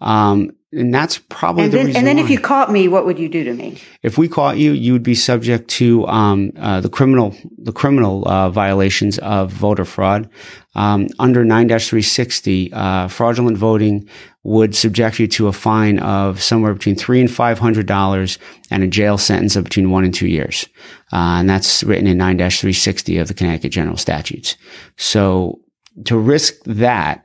[0.00, 3.06] Um, and that's probably And the then, reason and then if you caught me, what
[3.06, 3.80] would you do to me?
[4.02, 8.26] If we caught you, you would be subject to um, uh, the criminal the criminal
[8.28, 10.28] uh, violations of voter fraud.
[10.76, 14.08] Um, under 9-360, uh, fraudulent voting
[14.42, 18.38] would subject you to a fine of somewhere between three and five hundred dollars
[18.70, 20.68] and a jail sentence of between one and two years.
[21.12, 24.56] Uh, and that's written in 9-360 of the Connecticut General Statutes.
[24.96, 25.60] So
[26.06, 27.24] to risk that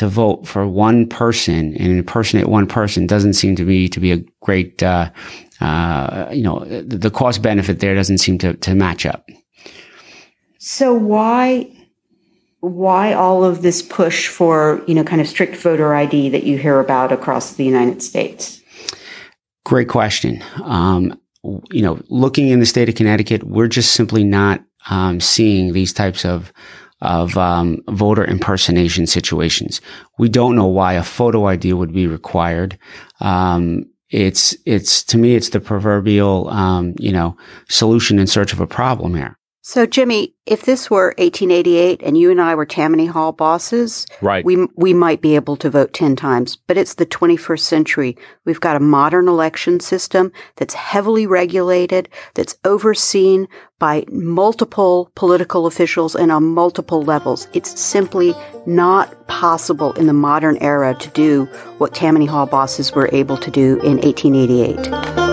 [0.00, 4.12] to vote for one person and impersonate one person doesn't seem to me to be
[4.12, 5.10] a great, uh,
[5.60, 9.28] uh, you know, the, the cost benefit there doesn't seem to, to match up.
[10.56, 11.70] So why
[12.60, 16.56] why all of this push for, you know, kind of strict voter ID that you
[16.56, 18.62] hear about across the United States?
[19.66, 20.42] Great question.
[20.64, 21.20] Um,
[21.70, 25.92] you know, looking in the state of Connecticut, we're just simply not um, seeing these
[25.92, 26.54] types of
[27.02, 29.80] of um, voter impersonation situations.
[30.18, 32.78] We don't know why a photo ID would be required.
[33.20, 37.36] Um, it's it's to me, it's the proverbial um, you know
[37.68, 39.38] solution in search of a problem here.
[39.72, 44.44] So, Jimmy, if this were 1888 and you and I were Tammany Hall bosses, Right.
[44.44, 46.58] we we might be able to vote 10 times.
[46.66, 48.16] But it's the 21st century.
[48.44, 53.46] We've got a modern election system that's heavily regulated, that's overseen
[53.78, 57.46] by multiple political officials and on multiple levels.
[57.52, 58.34] It's simply
[58.66, 61.44] not possible in the modern era to do
[61.78, 65.29] what Tammany Hall bosses were able to do in 1888.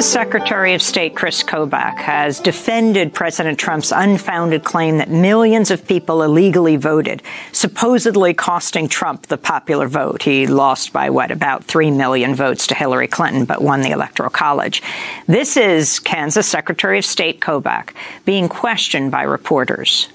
[0.00, 5.86] Kansas Secretary of State Chris Kobach has defended President Trump's unfounded claim that millions of
[5.86, 7.22] people illegally voted,
[7.52, 10.22] supposedly costing Trump the popular vote.
[10.22, 14.30] He lost by what, about 3 million votes to Hillary Clinton, but won the Electoral
[14.30, 14.82] College.
[15.26, 17.90] This is Kansas Secretary of State Kobach
[18.24, 20.08] being questioned by reporters.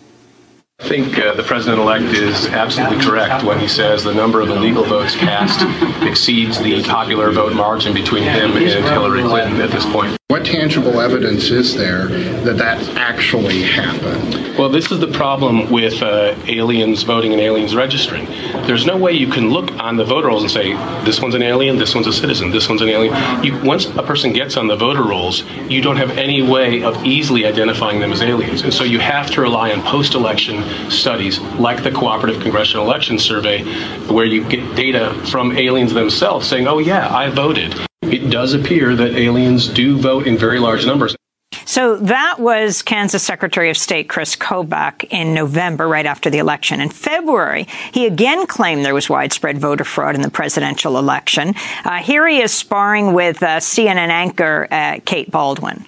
[0.79, 4.83] I think uh, the president-elect is absolutely correct when he says the number of illegal
[4.83, 5.61] votes cast
[6.03, 10.17] exceeds the popular vote margin between him and Hillary Clinton at this point.
[10.27, 12.07] What tangible evidence is there
[12.43, 14.44] that that actually happened?
[14.57, 18.25] Well, this is the problem with uh, aliens voting and aliens registering.
[18.65, 20.71] There's no way you can look on the voter rolls and say,
[21.03, 23.43] this one's an alien, this one's a citizen, this one's an alien.
[23.43, 27.03] You, once a person gets on the voter rolls, you don't have any way of
[27.03, 28.61] easily identifying them as aliens.
[28.61, 33.19] And so you have to rely on post election studies like the Cooperative Congressional Election
[33.19, 33.61] Survey,
[34.07, 37.75] where you get data from aliens themselves saying, oh, yeah, I voted.
[38.03, 41.13] It does appear that aliens do vote in very large numbers.
[41.65, 46.81] So that was Kansas Secretary of State Chris Kobach in November, right after the election.
[46.81, 51.53] In February, he again claimed there was widespread voter fraud in the presidential election.
[51.83, 55.85] Uh, here he is sparring with uh, CNN anchor uh, Kate Bolduan.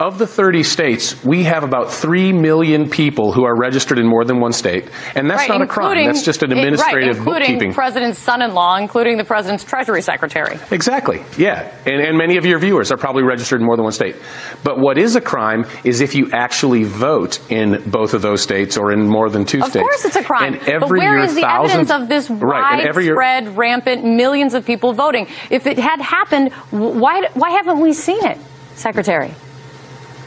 [0.00, 4.24] Of the 30 states, we have about 3 million people who are registered in more
[4.24, 4.88] than one state.
[5.16, 6.06] And that's Right, not a crime.
[6.06, 7.74] That's just an it- administrative right, including bookkeeping.
[7.74, 10.56] president's son-in-law, including the president's treasury secretary.
[10.70, 11.22] Exactly.
[11.36, 11.68] Yeah.
[11.86, 14.16] And, and many of your viewers are probably registered in more than one state.
[14.62, 18.76] But what is a crime is if you actually vote in both of those states
[18.76, 19.76] or in more than two Of states.
[19.76, 20.54] Of course, it's a crime.
[20.54, 22.84] And every but where year, is the evidence of this Right.
[22.86, 25.26] And year, widespread, rampant, millions of people voting?
[25.50, 28.38] If it had happened, why why haven't we seen it,
[28.74, 29.32] Secretary?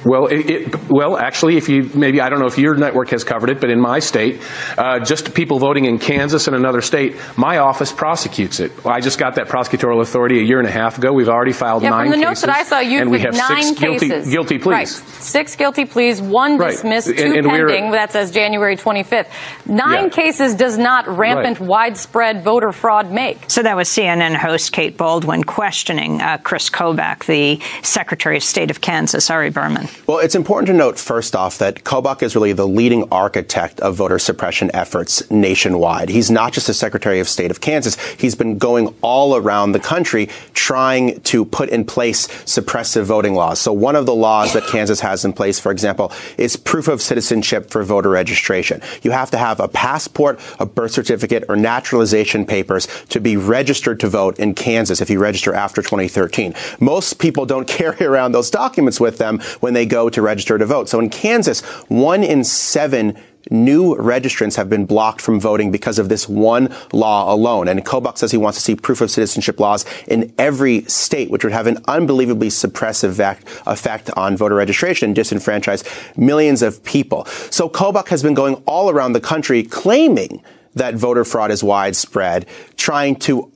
[0.05, 3.23] Well, it, it, well, actually, if you maybe I don't know if your network has
[3.23, 4.41] covered it, but in my state,
[4.77, 8.71] uh, just people voting in Kansas and another state, my office prosecutes it.
[8.85, 11.13] I just got that prosecutorial authority a year and a half ago.
[11.13, 13.19] We've already filed Yeah, nine from the cases, notes that I saw, you and we
[13.19, 14.31] have nine six guilty cases.
[14.31, 14.63] guilty Right.
[14.87, 15.03] pleas.
[15.19, 16.71] Six guilty pleas, one Right.
[16.71, 17.91] dismissed, two And- and we're- pending.
[17.91, 19.27] That says January 25th.
[19.67, 20.09] Nine Yeah.
[20.09, 21.69] cases does not rampant, Right.
[21.69, 23.37] widespread voter fraud make.
[23.47, 28.71] So that was CNN host Kate Bolduan questioning uh, Chris Kobach, the Secretary of State
[28.71, 29.29] of Kansas.
[29.29, 29.87] Ari Berman.
[30.07, 33.95] Well, it's important to note first off that Kobach is really the leading architect of
[33.95, 36.09] voter suppression efforts nationwide.
[36.09, 37.99] He's not just the Secretary of State of Kansas.
[38.15, 43.59] He's been going all around the country trying to put in place suppressive voting laws.
[43.59, 47.01] So one of the laws that Kansas has in place, for example, is proof of
[47.01, 48.81] citizenship for voter registration.
[49.03, 53.99] You have to have a passport, a birth certificate, or naturalization papers to be registered
[54.01, 56.53] to vote in Kansas if you register after 2013.
[56.79, 60.65] Most people don't carry around those documents with them when they go to register to
[60.65, 60.89] vote.
[60.89, 63.17] So in Kansas, one in seven
[63.49, 67.67] new registrants have been blocked from voting because of this one law alone.
[67.67, 71.43] And Kobach says he wants to see proof of citizenship laws in every state, which
[71.43, 73.19] would have an unbelievably suppressive
[73.65, 77.25] effect on voter registration and disenfranchise millions of people.
[77.25, 80.43] So Kobach has been going all around the country claiming
[80.75, 82.45] that voter fraud is widespread,
[82.77, 83.51] trying to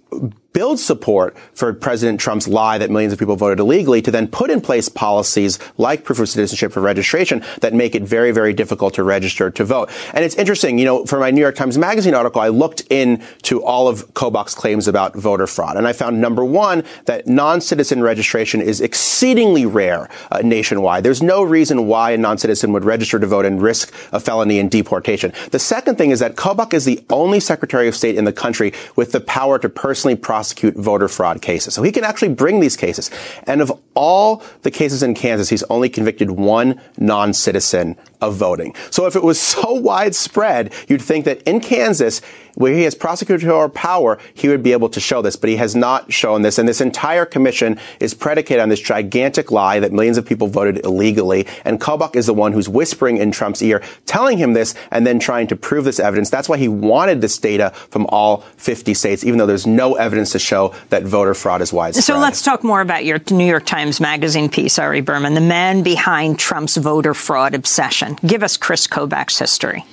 [0.56, 4.50] build support for President Trump's lie that millions of people voted illegally to then put
[4.50, 8.94] in place policies like proof of citizenship for registration that make it very, very difficult
[8.94, 9.92] to register to vote.
[10.14, 13.62] And it's interesting, you know, for my New York Times Magazine article, I looked into
[13.64, 15.76] all of Kobach's claims about voter fraud.
[15.76, 21.04] And I found number one, that non-citizen registration is exceedingly rare uh, nationwide.
[21.04, 24.72] There's no reason why a non-citizen would register to vote and risk a felony and
[24.72, 25.34] deportation.
[25.52, 28.72] The second thing is that Kobach is the only Secretary of State in the country
[28.96, 31.74] with the power to personally prosecute prosecute voter fraud cases.
[31.74, 33.10] So he can actually bring these cases.
[33.48, 38.76] And of all the cases in Kansas, he's only convicted one non-citizen of voting.
[38.92, 42.22] So if it was so widespread, you'd think that in Kansas,
[42.56, 45.76] where he has prosecutorial power, he would be able to show this, but he has
[45.76, 46.58] not shown this.
[46.58, 50.84] And this entire commission is predicated on this gigantic lie that millions of people voted
[50.84, 51.48] illegally.
[51.64, 55.20] And Kobach is the one who's whispering in Trump's ear, telling him this, and then
[55.20, 56.30] trying to prove this evidence.
[56.30, 60.32] That's why he wanted this data from all 50 states, even though there's no evidence
[60.32, 62.04] to show that voter fraud is widespread.
[62.04, 65.84] So let's talk more about your New York Times Magazine piece, Ari Berman, the man
[65.84, 68.18] behind Trump's voter fraud obsession.
[68.26, 69.84] Give us Chris Kobach's history.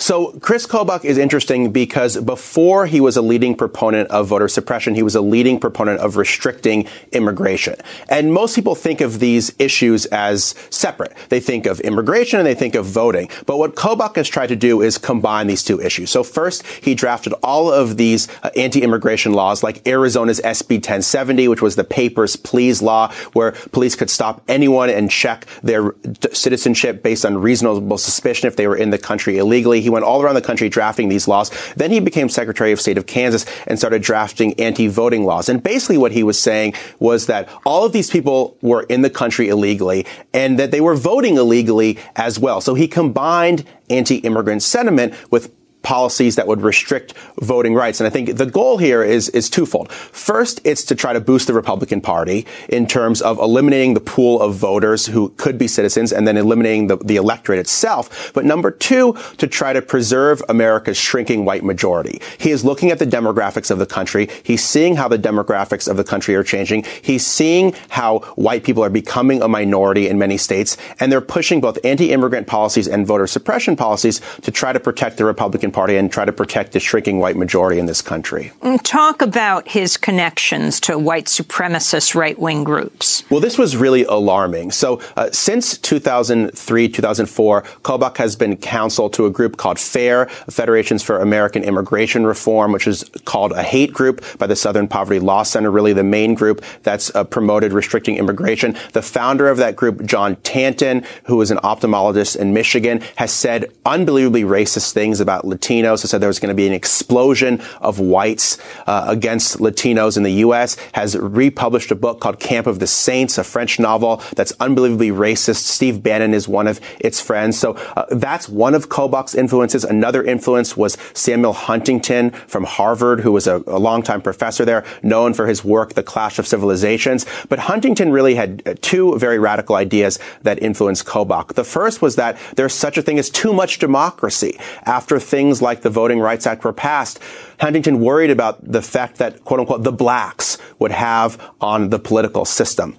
[0.00, 4.94] So Chris Kobach is interesting because before he was a leading proponent of voter suppression,
[4.94, 7.74] he was a leading proponent of restricting immigration.
[8.08, 11.14] And most people think of these issues as separate.
[11.30, 13.28] They think of immigration and they think of voting.
[13.44, 16.10] But what Kobach has tried to do is combine these two issues.
[16.10, 21.60] So first, he drafted all of these uh, anti-immigration laws like Arizona's SB 1070, which
[21.60, 25.96] was the papers please law, where police could stop anyone and check their
[26.32, 29.87] citizenship based on reasonable suspicion if they were in the country illegally.
[29.88, 31.50] He went all around the country drafting these laws.
[31.76, 35.48] Then he became Secretary of State of Kansas and started drafting anti-voting laws.
[35.48, 39.08] And basically what he was saying was that all of these people were in the
[39.08, 42.60] country illegally and that they were voting illegally as well.
[42.60, 45.54] So he combined anti-immigrant sentiment with
[45.88, 47.98] policies that would restrict voting rights.
[47.98, 49.90] And I think the goal here is, is twofold.
[49.90, 54.38] First, it's to try to boost the Republican Party in terms of eliminating the pool
[54.42, 58.32] of voters who could be citizens and then eliminating the, the electorate itself.
[58.34, 62.20] But number two, to try to preserve America's shrinking white majority.
[62.36, 64.28] He is looking at the demographics of the country.
[64.42, 66.84] He's seeing how the demographics of the country are changing.
[67.00, 70.76] He's seeing how white people are becoming a minority in many states.
[71.00, 75.24] And they're pushing both anti-immigrant policies and voter suppression policies to try to protect the
[75.24, 78.50] Republican Republican Party and try to protect the shrinking white majority in this country.
[78.62, 83.22] Mm, talk about his connections to white supremacist right wing groups.
[83.30, 84.72] Well, this was really alarming.
[84.72, 91.04] So, uh, since 2003, 2004, Kobach has been counsel to a group called FAIR, Federations
[91.04, 95.44] for American Immigration Reform, which is called a hate group by the Southern Poverty Law
[95.44, 98.76] Center, really the main group that's uh, promoted restricting immigration.
[98.94, 103.72] The founder of that group, John Tanton, who is an ophthalmologist in Michigan, has said
[103.86, 106.04] unbelievably racist things about Latinos.
[106.04, 110.22] It said there was going to be an explosion of whites uh, against Latinos in
[110.22, 110.76] the U.S.
[110.92, 115.56] Has republished a book called Camp of the Saints, a French novel that's unbelievably racist.
[115.56, 117.58] Steve Bannon is one of its friends.
[117.58, 119.84] So uh, that's one of Kobach's influences.
[119.84, 125.34] Another influence was Samuel Huntington from Harvard, who was a, a longtime professor there, known
[125.34, 127.26] for his work, The Clash of Civilizations.
[127.48, 131.54] But Huntington really had uh, two very radical ideas that influenced Kobach.
[131.54, 134.58] The first was that there's such a thing as too much democracy.
[134.84, 137.20] After things things like the Voting Rights Act were passed,
[137.58, 142.44] Huntington worried about the effect that, quote unquote, the blacks would have on the political
[142.44, 142.98] system.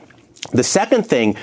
[0.52, 1.38] The second thing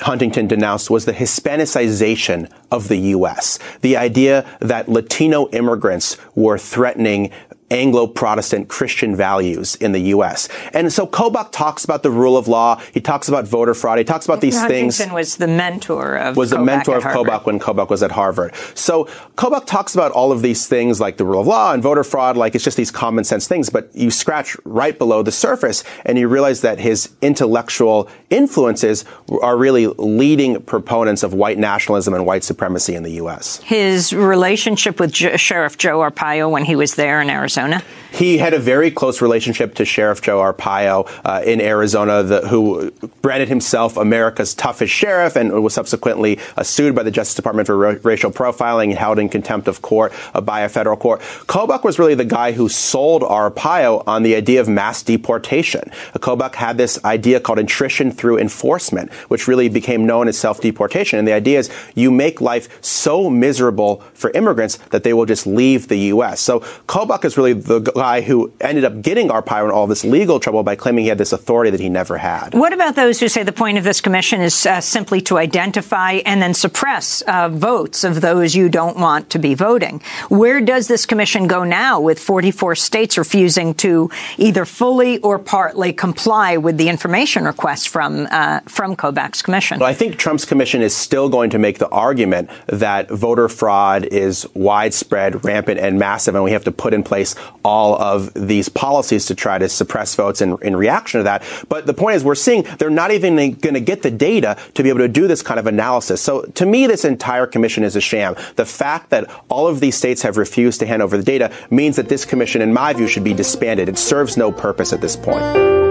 [0.00, 3.60] Huntington denounced was the Hispanicization of the U.S.
[3.82, 7.30] The idea that Latino immigrants were threatening
[7.74, 10.48] Anglo-Protestant Christian values in the U.S.
[10.72, 12.80] And so Kobach talks about the rule of law.
[12.92, 13.98] He talks about voter fraud.
[13.98, 15.12] He talks about these Huntington things.
[15.12, 18.54] was the mentor of Was the Kobach mentor of Kobach when Kobach was at Harvard.
[18.74, 19.06] So
[19.36, 22.36] Kobach talks about all of these things like the rule of law and voter fraud,
[22.36, 23.70] like it's just these common sense things.
[23.70, 29.04] But you scratch right below the surface and you realize that his intellectual influences
[29.42, 33.58] are really leading proponents of white nationalism and white supremacy in the U.S.
[33.64, 37.63] His relationship with J- Sheriff Joe Arpaio when he was there in Arizona.
[38.12, 42.92] He had a very close relationship to Sheriff Joe Arpaio uh, in Arizona, the, who
[43.22, 47.76] branded himself America's toughest sheriff and was subsequently uh, sued by the Justice Department for
[47.76, 51.20] ra- racial profiling and held in contempt of court uh, by a federal court.
[51.46, 55.90] Kobach was really the guy who sold Arpaio on the idea of mass deportation.
[56.18, 61.18] Kobach had this idea called attrition through enforcement, which really became known as self-deportation.
[61.18, 65.46] And the idea is you make life so miserable for immigrants that they will just
[65.46, 66.40] leave the U.S.
[66.40, 70.40] So Kobach is really the guy who ended up getting Arpaio in all this legal
[70.40, 72.54] trouble by claiming he had this authority that he never had.
[72.54, 76.20] What about those who say the point of this commission is uh, simply to identify
[76.26, 80.02] and then suppress uh, votes of those you don't want to be voting?
[80.28, 85.92] Where does this commission go now with 44 states refusing to either fully or partly
[85.92, 89.78] comply with the information request from uh, from Kobach's commission?
[89.78, 94.04] Well, I think Trump's commission is still going to make the argument that voter fraud
[94.04, 97.33] is widespread, rampant, and massive, and we have to put in place
[97.64, 101.42] all of these policies to try to suppress votes in, in reaction to that.
[101.68, 104.82] But the point is, we're seeing they're not even going to get the data to
[104.82, 106.20] be able to do this kind of analysis.
[106.20, 108.36] So to me, this entire commission is a sham.
[108.56, 111.96] The fact that all of these states have refused to hand over the data means
[111.96, 113.88] that this commission, in my view, should be disbanded.
[113.88, 115.83] It serves no purpose at this point.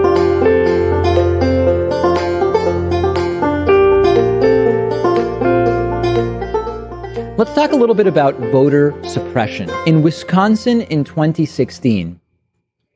[7.36, 9.68] Let's talk a little bit about voter suppression.
[9.86, 12.20] In Wisconsin in 2016,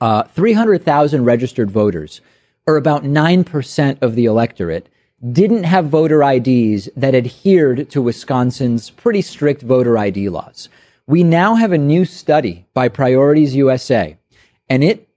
[0.00, 2.20] uh, 300,000 registered voters,
[2.64, 4.88] or about 9% of the electorate,
[5.32, 10.68] didn't have voter IDs that adhered to Wisconsin's pretty strict voter ID laws.
[11.08, 14.18] We now have a new study by Priorities USA,
[14.68, 15.08] and it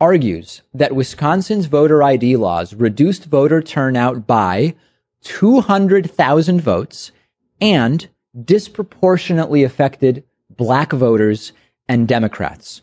[0.00, 4.76] argues that Wisconsin's voter ID laws reduced voter turnout by
[5.24, 7.10] 200,000 votes
[7.60, 8.08] and
[8.44, 11.52] disproportionately affected black voters
[11.88, 12.82] and Democrats.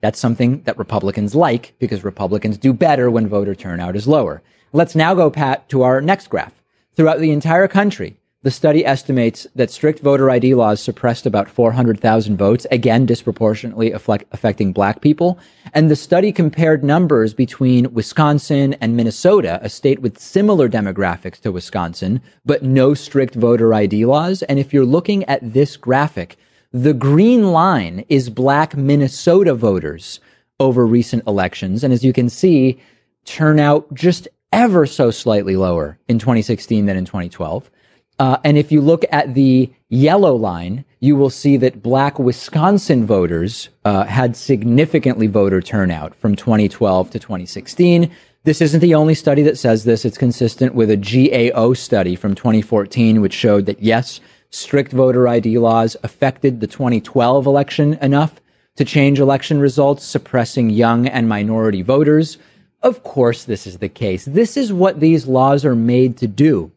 [0.00, 4.42] That's something that Republicans like because Republicans do better when voter turnout is lower.
[4.72, 6.52] Let's now go, Pat, to our next graph.
[6.94, 8.16] Throughout the entire country,
[8.46, 14.24] the study estimates that strict voter ID laws suppressed about 400,000 votes, again, disproportionately affect,
[14.30, 15.36] affecting black people.
[15.74, 21.50] And the study compared numbers between Wisconsin and Minnesota, a state with similar demographics to
[21.50, 24.44] Wisconsin, but no strict voter ID laws.
[24.44, 26.36] And if you're looking at this graphic,
[26.72, 30.20] the green line is black Minnesota voters
[30.60, 31.82] over recent elections.
[31.82, 32.80] And as you can see,
[33.24, 37.72] turnout just ever so slightly lower in 2016 than in 2012.
[38.18, 43.04] Uh, and if you look at the yellow line, you will see that black Wisconsin
[43.06, 48.10] voters uh, had significantly voter turnout from 2012 to 2016.
[48.44, 50.04] This isn't the only study that says this.
[50.04, 55.58] It's consistent with a GAO study from 2014, which showed that yes, strict voter ID
[55.58, 58.40] laws affected the 2012 election enough
[58.76, 62.38] to change election results, suppressing young and minority voters.
[62.82, 64.24] Of course, this is the case.
[64.24, 66.70] This is what these laws are made to do.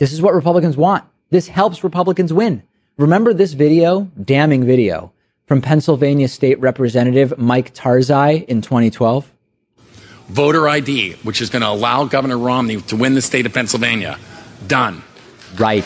[0.00, 1.04] This is what Republicans want.
[1.28, 2.62] This helps Republicans win.
[2.96, 5.12] Remember this video, damning video,
[5.44, 9.30] from Pennsylvania State Representative Mike Turzai in 2012?
[10.28, 14.18] Voter ID, which is going to allow Governor Romney to win the state of Pennsylvania.
[14.66, 15.02] Done.
[15.58, 15.84] Right.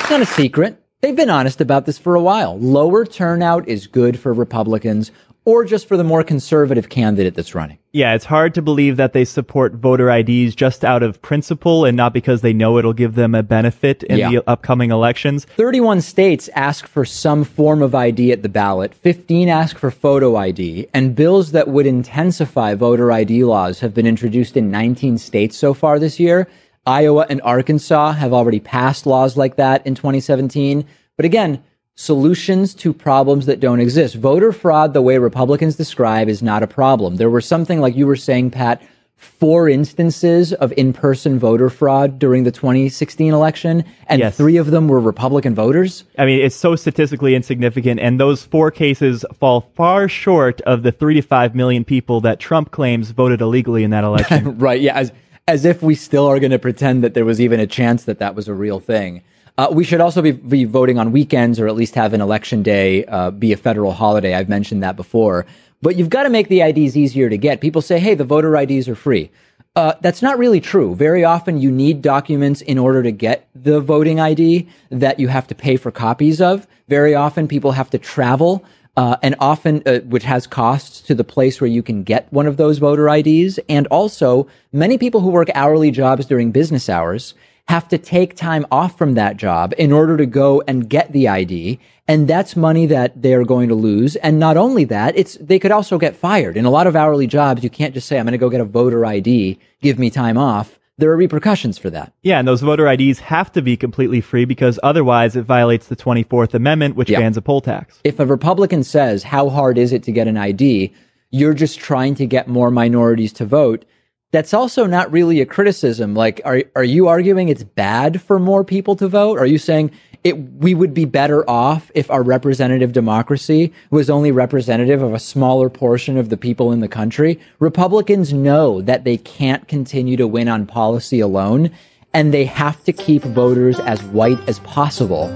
[0.00, 0.80] It's not a secret.
[1.00, 2.56] They've been honest about this for a while.
[2.56, 5.10] Lower turnout is good for Republicans
[5.46, 7.78] or just for the more conservative candidate that's running.
[7.92, 11.96] Yeah, it's hard to believe that they support voter IDs just out of principle and
[11.96, 14.28] not because they know it'll give them a benefit in Yeah.
[14.30, 15.46] the upcoming elections.
[15.56, 18.92] 31 states ask for some form of ID at the ballot.
[18.92, 20.88] 15 ask for photo ID.
[20.92, 25.72] And bills that would intensify voter ID laws have been introduced in 19 states so
[25.72, 26.48] far this year.
[26.84, 30.84] Iowa and Arkansas have already passed laws like that in 2017.
[31.16, 31.60] But again,
[31.96, 34.14] solutions to problems that don't exist.
[34.14, 37.16] Voter fraud, the way Republicans describe, is not a problem.
[37.16, 38.82] There were something like you were saying, Pat,
[39.16, 44.36] four instances of in-person voter fraud during the 2016 election, and Yes.
[44.36, 46.04] three of them were Republican voters.
[46.18, 50.92] I mean, it's so statistically insignificant, and those four cases fall far short of the
[50.92, 54.58] three to five million people that Trump claims voted illegally in that election.
[54.58, 54.80] right.
[54.82, 54.96] Yeah.
[54.96, 55.12] As,
[55.48, 58.18] as if we still are going to pretend that there was even a chance that
[58.18, 59.22] that was a real thing.
[59.58, 62.62] Uh, we should also be, be voting on weekends or at least have an election
[62.62, 64.34] day uh, be a federal holiday.
[64.34, 65.46] I've mentioned that before.
[65.82, 67.60] But you've got to make the IDs easier to get.
[67.60, 69.30] People say, hey, the voter IDs are free.
[69.74, 70.94] Uh, that's not really true.
[70.94, 75.46] Very often you need documents in order to get the voting ID that you have
[75.48, 76.66] to pay for copies of.
[76.88, 78.64] Very often people have to travel
[78.96, 82.46] uh, and often uh, which has costs to the place where you can get one
[82.46, 83.58] of those voter IDs.
[83.68, 87.34] And also, many people who work hourly jobs during business hours
[87.68, 91.26] have to take time off from that job in order to go and get the
[91.28, 91.78] ID.
[92.08, 94.14] And that's money that they're going to lose.
[94.16, 96.56] And not only that, it's, they could also get fired.
[96.56, 98.60] In a lot of hourly jobs, you can't just say, I'm going to go get
[98.60, 100.78] a voter ID, give me time off.
[100.98, 102.12] There are repercussions for that.
[102.22, 105.96] yeah, and those voter IDs have to be completely free because otherwise it violates the
[105.96, 107.18] 24th Amendment, which Yeah.
[107.18, 108.00] bans a poll tax.
[108.02, 110.94] If a Republican says, how hard is it to get an ID?
[111.32, 113.84] You're just trying to get more minorities to vote.
[114.32, 116.14] That's also not really a criticism.
[116.14, 119.38] Like, are, are you arguing it's bad for more people to vote?
[119.38, 119.92] Are you saying
[120.24, 125.20] it, we would be better off if our representative democracy was only representative of a
[125.20, 127.38] smaller portion of the people in the country?
[127.60, 131.70] Republicans know that they can't continue to win on policy alone,
[132.12, 135.32] and they have to keep voters as white as possible.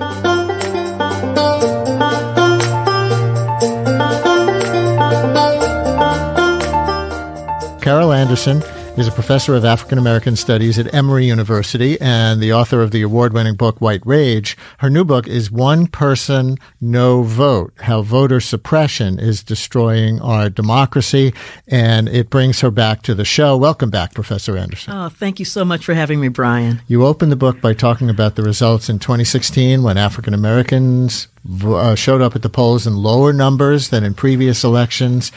[7.81, 8.63] Carol Anderson
[9.01, 13.01] is a professor of African American Studies at Emory University and the author of the
[13.01, 14.59] award winning book White Rage.
[14.77, 21.33] Her new book is One Person, No Vote How Voter Suppression is Destroying Our Democracy.
[21.67, 23.57] And it brings her back to the show.
[23.57, 24.93] Welcome back, Professor Anderson.
[24.93, 26.83] Oh, thank you so much for having me, Brian.
[26.87, 31.27] You opened the book by talking about the results in 2016 when African Americans
[31.65, 35.33] uh, showed up at the polls in lower numbers than in previous elections.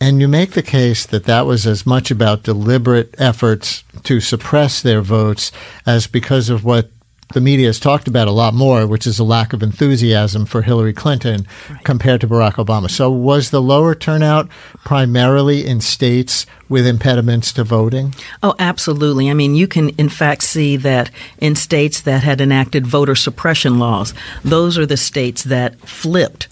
[0.00, 4.80] And you make the case that that was as much about deliberate efforts to suppress
[4.80, 5.50] their votes
[5.86, 6.90] as because of what
[7.34, 10.62] the media has talked about a lot more, which is a lack of enthusiasm for
[10.62, 11.46] Hillary Clinton
[11.84, 12.90] compared to Barack Obama.
[12.90, 14.48] So was the lower turnout
[14.84, 18.14] primarily in states with impediments to voting?
[18.42, 19.28] Oh, absolutely.
[19.28, 23.78] I mean, you can, in fact, see that in states that had enacted voter suppression
[23.78, 26.48] laws, those are the states that flipped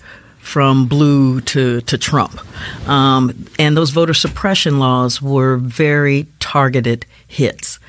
[0.47, 2.41] from blue to, to Trump.
[2.89, 7.81] Um, and those voter suppression laws were very targeted hits.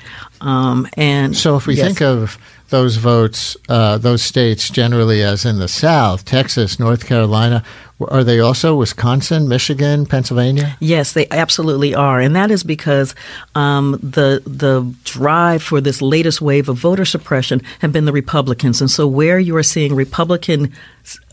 [0.41, 1.85] Um, and So if we yes.
[1.85, 2.37] think of
[2.69, 7.63] those votes, uh, those states generally as in the South, Texas, North Carolina,
[7.99, 10.77] are they also Wisconsin, Michigan, Pennsylvania?
[10.79, 13.15] Yes, they absolutely are, and that is because
[13.55, 18.81] um, the the drive for this latest wave of voter suppression have been the Republicans,
[18.81, 20.73] and so where you are seeing Republican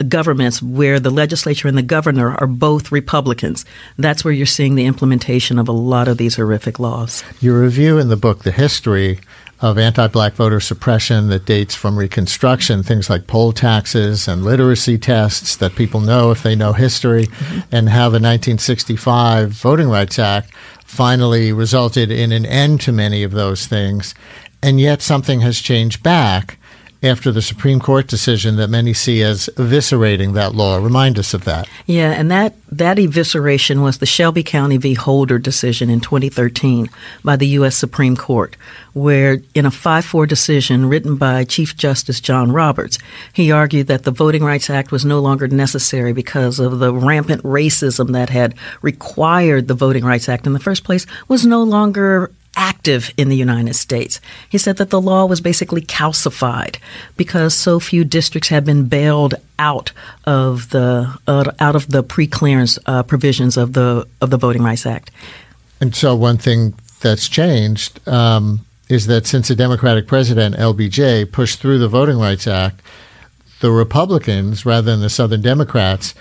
[0.09, 3.65] governments, where the legislature and the governor are both Republicans,
[3.99, 7.25] that's where you're seeing the implementation of a lot of these horrific laws.
[7.41, 9.19] You review in the book the history
[9.65, 15.57] of anti-black voter suppression that dates from Reconstruction, things like poll taxes and literacy tests
[15.57, 17.61] that people know if they know history, mm-hmm.
[17.73, 20.55] and how the 1965 Voting Rights Act
[20.85, 24.15] finally resulted in an end to many of those things.
[24.63, 26.59] And yet something has changed back
[27.05, 30.79] after the Supreme Court decision that many see as eviscerating that law.
[30.79, 31.69] Remind us of that.
[31.87, 34.95] Yeah, and that, that evisceration was the Shelby County v.
[34.95, 36.89] Holder decision in 2013
[37.23, 37.77] by the U.S.
[37.77, 38.57] Supreme Court,
[38.95, 42.99] where in a 5 4 decision written by Chief Justice John Roberts,
[43.33, 47.43] he argued that the Voting Rights Act was no longer necessary because of the rampant
[47.43, 52.31] racism that had required the Voting Rights Act in the first place was no longer
[52.57, 54.21] active in the United States.
[54.49, 56.77] He said that the law was basically calcified
[57.17, 59.93] because so few districts had been bailed out
[60.25, 64.87] of the uh, out of the pre-clearance uh, provisions of the of the Voting Rights
[64.87, 65.11] Act.
[65.81, 71.61] And so, one thing that's changed um, is that since the Democratic president, LBJ, pushed
[71.61, 72.81] through the Voting Rights Act,
[73.61, 76.15] the Republicans, rather than the Southern Democrats,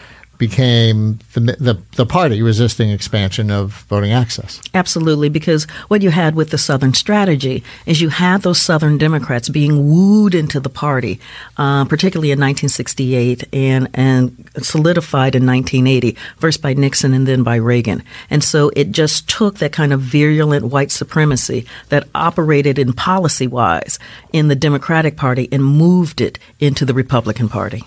[0.48, 4.62] became the, the, the party resisting expansion of voting access.
[4.74, 9.48] Absolutely, because what you had with the Southern strategy is you had those Southern Democrats
[9.48, 11.18] being wooed into the party,
[11.58, 17.56] uh, particularly in 1968 and and solidified in 1980, first by Nixon and then by
[17.56, 18.04] Reagan.
[18.30, 23.48] And so it just took that kind of virulent white supremacy that operated in policy
[23.48, 23.98] wise
[24.34, 27.82] in the Democratic Party and moved it into the Republican Party.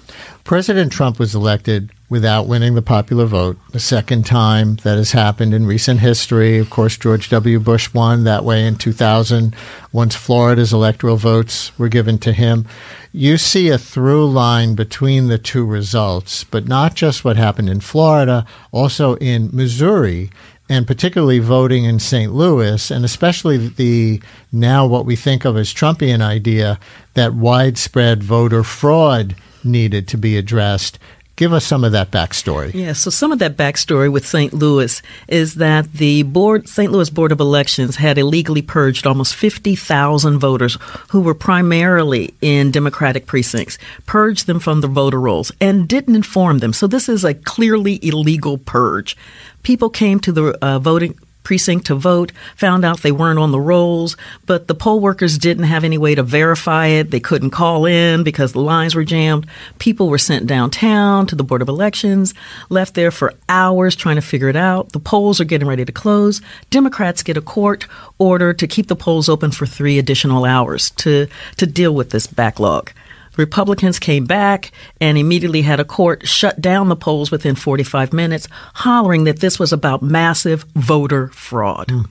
[0.45, 5.53] President Trump was elected without winning the popular vote, the second time that has happened
[5.53, 6.59] in recent history.
[6.59, 7.59] Of course, George W.
[7.59, 9.55] Bush won that way in 2000
[9.93, 12.67] once Florida's electoral votes were given to him.
[13.13, 17.81] You see a through line between the two results, but not just what happened in
[17.81, 20.31] Florida, also in Missouri
[20.69, 22.33] and particularly voting in St.
[22.33, 26.79] Louis, and especially the now what we think of as Trumpian idea
[27.15, 30.99] that widespread voter fraud needed to be addressed.
[31.37, 32.73] Give us some of that backstory.
[32.73, 34.55] Yeah, so some of that backstory with St.
[34.55, 36.91] Louis is that the board, St.
[36.91, 40.79] Louis Board of Elections had illegally purged almost 50,000 voters
[41.11, 43.77] who were primarily in Democratic precincts,
[44.07, 46.73] purged them from the voter rolls, and didn't inform them.
[46.73, 49.15] So this is a clearly illegal purge.
[49.63, 53.61] People came to the uh, voting precinct to vote, found out they weren't on the
[53.61, 54.17] rolls,
[54.47, 57.13] but the poll workers didn't have any way to verify it.
[57.13, 59.47] They couldn't call in because the lines were jammed.
[59.79, 62.35] People were sent downtown to the Board of Elections,
[62.69, 64.91] left there for hours trying to figure it out.
[64.91, 66.41] The polls are getting ready to close.
[66.71, 67.87] Democrats get a court
[68.19, 71.29] order to keep the polls open for three additional hours to,
[71.59, 72.91] to deal with this backlog.
[73.37, 78.49] Republicans came back and immediately had a court shut down the polls within 45 minutes,
[78.75, 81.89] hollering that this was about massive voter fraud.
[81.89, 82.07] Mm.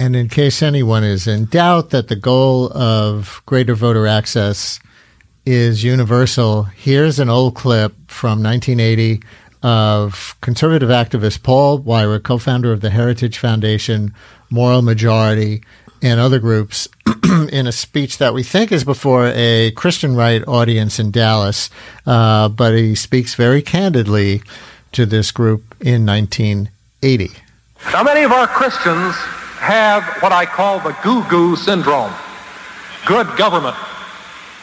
[0.00, 4.78] And in case anyone is in doubt that the goal of greater voter access
[5.44, 9.20] is universal, here's an old clip from 1980
[9.62, 14.14] of conservative activist Paul Weyrich, co founder of the Heritage Foundation,
[14.50, 15.62] Moral Majority,
[16.02, 16.88] and other groups
[17.52, 21.70] in a speech that we think is before a Christian right audience in Dallas,
[22.06, 24.42] uh, but he speaks very candidly
[24.92, 27.30] to this group in 1980.
[27.92, 29.14] Now, many of our Christians
[29.58, 32.12] have what I call the goo goo syndrome
[33.08, 33.76] good government.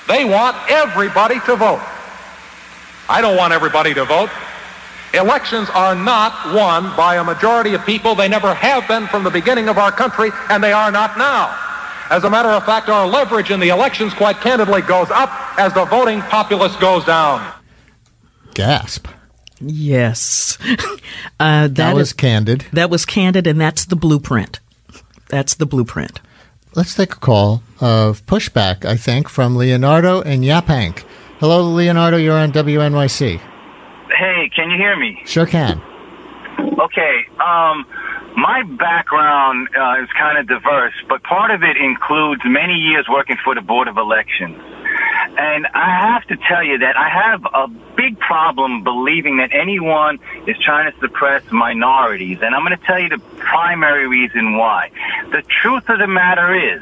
[0.07, 1.81] They want everybody to vote.
[3.09, 4.29] I don't want everybody to vote.
[5.15, 8.15] Elections are not won by a majority of people.
[8.15, 11.57] They never have been from the beginning of our country, and they are not now.
[12.09, 15.73] As a matter of fact, our leverage in the elections, quite candidly, goes up as
[15.73, 17.51] the voting populace goes down.
[18.53, 19.07] Gasp.
[19.59, 20.57] Yes.
[21.37, 22.65] Uh, that, that was is, candid.
[22.71, 24.61] That was candid, and that's the blueprint.
[25.27, 26.21] That's the blueprint.
[26.75, 31.03] Let's take a call of pushback, I think, from Leonardo and Yaphank.
[31.39, 32.15] Hello, Leonardo.
[32.15, 33.41] You're on WNYC.
[34.15, 35.21] Hey, can you hear me?
[35.25, 35.81] Sure can.
[36.79, 37.25] Okay.
[37.39, 37.85] Um,
[38.37, 43.37] my background uh, is kind of diverse, but part of it includes many years working
[43.43, 44.61] for the Board of Elections.
[45.37, 50.19] And I have to tell you that I have a big problem believing that anyone
[50.47, 52.39] is trying to suppress minorities.
[52.41, 54.91] And I'm going to tell you the primary reason why.
[55.31, 56.81] The truth of the matter is,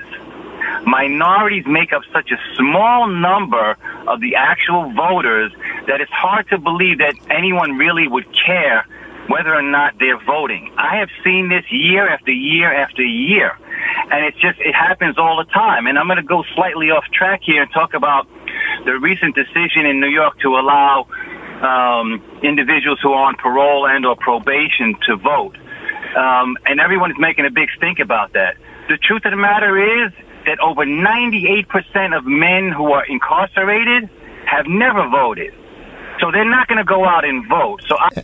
[0.86, 5.52] minorities make up such a small number of the actual voters
[5.88, 8.86] that it's hard to believe that anyone really would care
[9.28, 10.74] whether or not they're voting.
[10.78, 13.58] I have seen this year after year after year.
[14.12, 15.88] And it's just, it happens all the time.
[15.88, 18.28] And I'm going to go slightly off track here and talk about
[18.86, 21.08] the recent decision in New York to allow
[21.62, 25.58] um, individuals who are on parole and or probation to vote.
[26.18, 28.58] Um, and everyone is making a big stink about that.
[28.90, 30.12] The truth of the matter is
[30.46, 34.10] that over 98% of men who are incarcerated
[34.46, 35.54] have never voted.
[36.20, 37.82] So they're not going to go out and vote.
[37.88, 38.24] So I,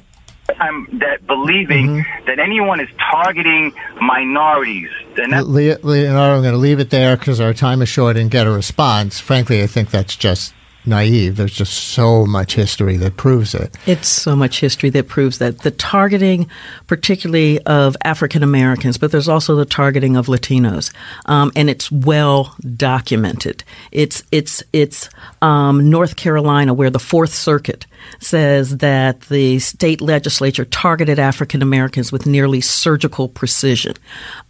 [0.59, 2.25] I'm that believing mm-hmm.
[2.25, 4.89] that anyone is targeting minorities.
[5.15, 8.47] That- Leonardo, I'm going to leave it there because our time is short and get
[8.47, 9.19] a response.
[9.19, 10.53] Frankly, I think that's just
[10.89, 11.37] naive.
[11.37, 13.77] There's just so much history that proves it.
[13.85, 15.59] It's so much history that proves that.
[15.59, 16.49] The targeting,
[16.87, 20.93] particularly of African Americans, but there's also the targeting of Latinos,
[21.25, 23.63] um, and it's well documented.
[23.91, 25.09] It's it's it's
[25.41, 27.85] um, North Carolina where the Fourth Circuit
[28.19, 33.95] says that the state legislature targeted African Americans with nearly surgical precision.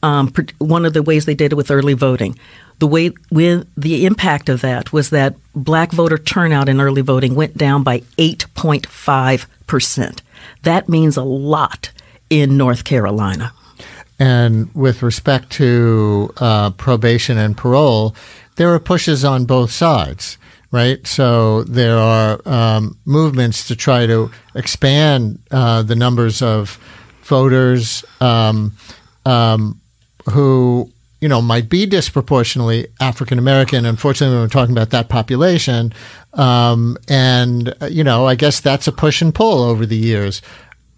[0.04, 2.38] Um, one of the ways they did it with early voting
[2.80, 7.36] the way with the impact of that was that black voter turnout in early voting
[7.36, 10.22] went down by 8.5%.
[10.64, 11.92] That means a lot
[12.30, 13.54] in North Carolina.
[14.18, 18.16] And with respect to uh, probation and parole,
[18.56, 20.38] there are pushes on both sides,
[20.72, 21.06] right?
[21.08, 26.78] So there are um, movements to try to expand uh, the numbers of
[27.24, 28.74] voters um,
[29.26, 29.80] um,
[30.30, 33.86] who you know might be disproportionately African American.
[33.86, 35.93] Unfortunately, when we're talking about that population,
[36.34, 40.41] um, and uh, you know, I guess that's a push and pull over the years.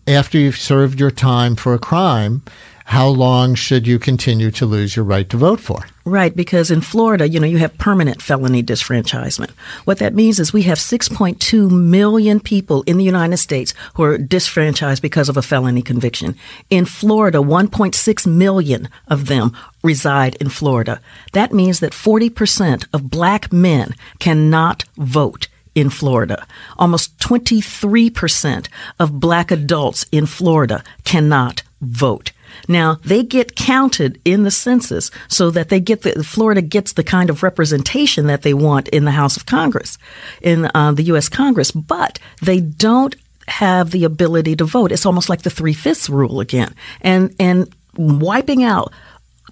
[0.08, 2.44] After you've served your time for a crime,
[2.86, 5.86] how long should you continue to lose your right to vote for?
[6.04, 9.52] Right, because in Florida, you know, you have permanent felony disfranchisement.
[9.86, 14.18] What that means is we have 6.2 million people in the United States who are
[14.18, 16.36] disfranchised because of a felony conviction.
[16.70, 21.00] In Florida, 1.6 million of them reside in Florida.
[21.34, 26.46] That means that 40% of black men cannot vote in Florida.
[26.78, 28.68] Almost 23%
[29.00, 32.32] of black adults in Florida cannot vote.
[32.68, 37.04] Now they get counted in the census so that they get the Florida gets the
[37.04, 39.98] kind of representation that they want in the House of Congress,
[40.42, 41.30] in uh, the U.S.
[41.30, 43.16] Congress, but they don't
[43.48, 44.92] have the ability to vote.
[44.92, 48.94] It's almost like the three fifths rule again, and and wiping out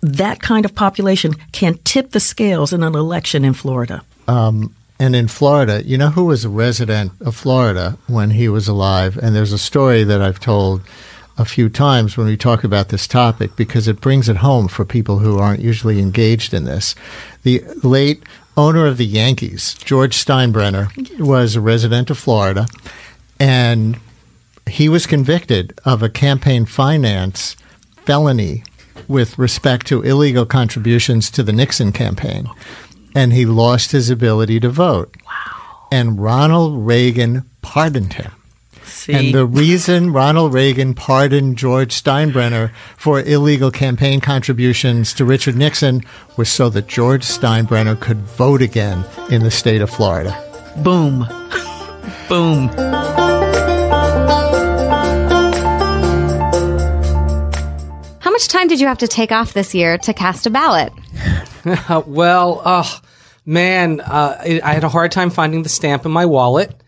[0.01, 4.01] that kind of population can tip the scales in an election in Florida.
[4.27, 8.67] Um, and in Florida, you know who was a resident of Florida when he was
[8.67, 9.17] alive?
[9.17, 10.81] And there's a story that I've told
[11.39, 14.83] a few times when we talk about this topic because it brings it home for
[14.83, 16.95] people who aren't usually engaged in this.
[17.43, 18.21] The late
[18.57, 22.67] owner of the Yankees, George Steinbrenner, was a resident of Florida,
[23.39, 23.97] and
[24.67, 27.55] he was convicted of a campaign finance
[28.05, 28.63] felony
[29.07, 32.49] with respect to illegal contributions to the Nixon campaign,
[33.15, 35.15] and he lost his ability to vote.
[35.25, 35.87] Wow.
[35.89, 38.31] And Ronald Reagan pardoned him.
[38.89, 39.13] See?
[39.13, 46.01] And the reason Ronald Reagan pardoned George Steinbrenner for illegal campaign contributions to Richard Nixon
[46.37, 50.35] was so that George Steinbrenner could vote again in the state of Florida.
[50.77, 51.19] Boom.
[52.29, 52.67] Boom.
[58.19, 60.93] How much time did you have to take off this year to cast a ballot?
[62.05, 62.99] well, oh,
[63.45, 66.79] man, uh, I I had a hard time finding the stamp in my wallet.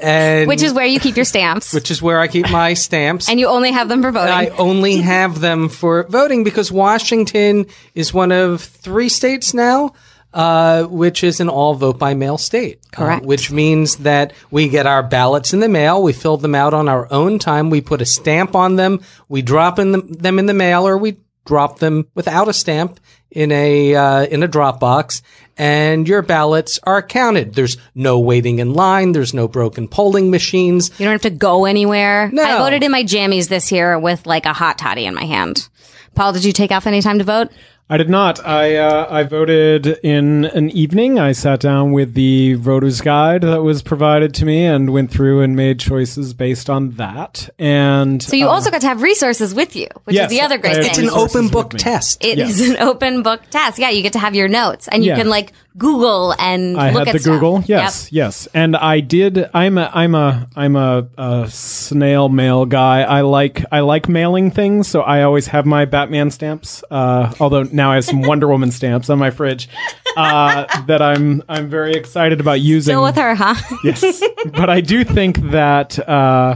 [0.00, 1.72] And Which is where you keep your stamps.
[1.72, 3.28] which is where I keep my stamps.
[3.28, 4.32] and you only have them for voting.
[4.34, 9.92] I only have them for voting because Washington is one of three states now,
[10.32, 12.80] uh, which is an all vote by mail state.
[12.92, 13.24] Uh, Correct.
[13.24, 16.88] which means that we get our ballots in the mail, we fill them out on
[16.88, 20.46] our own time, we put a stamp on them, we drop in the, them in
[20.46, 21.16] the mail, or we
[21.46, 22.98] drop them without a stamp
[23.34, 25.22] in a uh, in a drop box,
[25.58, 27.54] and your ballots are counted.
[27.54, 29.12] There's no waiting in line.
[29.12, 30.90] There's no broken polling machines.
[30.98, 32.30] You don't have to go anywhere.
[32.32, 32.42] No.
[32.42, 35.68] I voted in my jammies this year with like a hot toddy in my hand.
[36.14, 37.50] Paul, did you take off any time to vote?
[37.90, 38.44] I did not.
[38.46, 41.18] I uh, I voted in an evening.
[41.18, 45.42] I sat down with the voter's guide that was provided to me and went through
[45.42, 47.50] and made choices based on that.
[47.58, 50.42] And So you uh, also got to have resources with you, which Yes, is the
[50.42, 50.90] other great I thing.
[50.90, 52.24] It's an open book test.
[52.24, 52.58] It Yes.
[52.58, 53.78] is an open book test.
[53.78, 55.16] Yeah, you get to have your notes and you Yeah.
[55.18, 57.34] can like Google and I look had at the stuff.
[57.34, 57.56] Google.
[57.58, 57.68] Yep.
[57.68, 59.50] Yes, yes, and I did.
[59.52, 63.02] I'm a I'm a I'm a, a snail mail guy.
[63.02, 66.84] I like I like mailing things, so I always have my Batman stamps.
[66.90, 69.68] Uh, although now I have some Wonder Woman stamps on my fridge
[70.16, 72.92] uh, that I'm I'm very excited about using.
[72.92, 73.54] Still with her, huh?
[73.82, 74.22] yes,
[74.52, 76.54] but I do think that uh,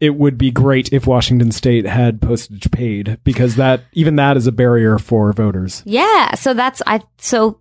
[0.00, 4.46] it would be great if Washington State had postage paid because that even that is
[4.46, 5.82] a barrier for voters.
[5.84, 6.34] Yeah.
[6.34, 7.59] So that's I so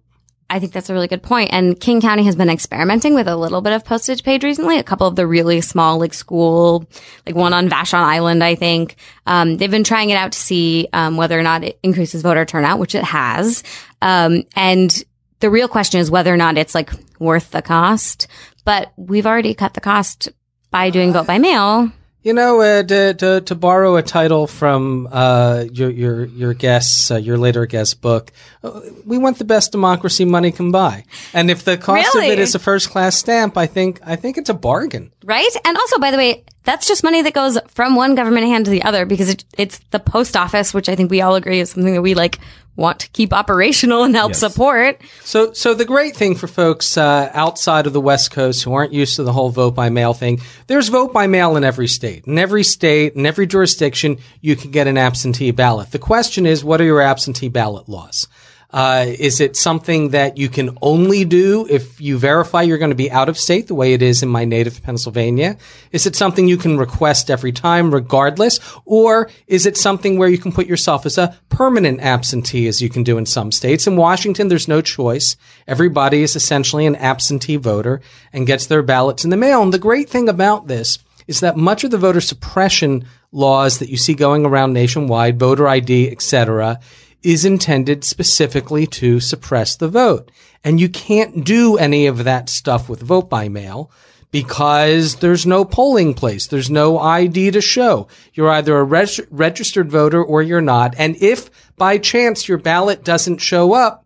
[0.50, 1.52] I think that's a really good point.
[1.54, 4.80] And King County has been experimenting with a little bit of postage paid recently.
[4.80, 6.89] A couple of the really small, like school,
[7.26, 8.95] like one on Vashon Island, I think.
[9.28, 12.45] Um, they've been trying it out to see um, whether or not it increases voter
[12.45, 13.64] turnout, which it has.
[14.02, 15.04] Um, and
[15.39, 18.28] the real question is whether or not it's like worth the cost.
[18.66, 20.30] But we've already cut the cost
[20.72, 21.91] by doing vote by mail.
[22.30, 27.09] You know, uh, to, to, to borrow a title from uh, your your your guest's
[27.09, 28.32] uh, your later guest's book,
[28.63, 31.05] uh, we want the best democracy money can buy.
[31.34, 34.38] And if the cost of it is a first class stamp, I think I think
[34.38, 35.11] it's a bargain.
[35.23, 35.49] Right?
[35.65, 38.71] And also, by the way, that's just money that goes from one government hand to
[38.71, 41.71] the other because it, it's the post office, which I think we all agree is
[41.71, 42.38] something that we like
[42.80, 45.01] want to keep operational and help support.
[45.23, 48.93] So, so the great thing for folks uh, outside of the West Coast who aren't
[48.93, 52.25] used to the whole vote by mail thing, there's vote by mail in every state.
[52.25, 55.91] In every state, in every jurisdiction, you can get an absentee ballot.
[55.91, 58.27] The question is, what are your absentee ballot laws?
[58.72, 62.95] Uh, is it something that you can only do if you verify you're going to
[62.95, 65.57] be out of state, the way it is in my native Pennsylvania?
[65.91, 68.59] Is it something you can request every time, regardless?
[68.86, 72.89] Or is it something where you can put yourself as a permanent absentee, as you
[72.89, 73.88] can do in some states?
[73.88, 75.36] In Washington, there's no choice.
[75.67, 78.01] Everybody is essentially an absentee voter
[78.32, 79.63] and gets their ballots in the mail.
[79.63, 83.89] And the great thing about this is that much of the voter suppression laws that
[83.89, 86.80] you see going around nationwide, voter ID, etc.,
[87.24, 90.32] is intended specifically to suppress the vote.
[90.63, 93.91] And you can't do any of that stuff with vote by mail
[94.32, 96.47] because there's no polling place.
[96.47, 98.07] There's no ID to show.
[98.34, 100.93] You're either a reg- registered voter or you're not.
[100.97, 104.05] And if by chance your ballot doesn't show up,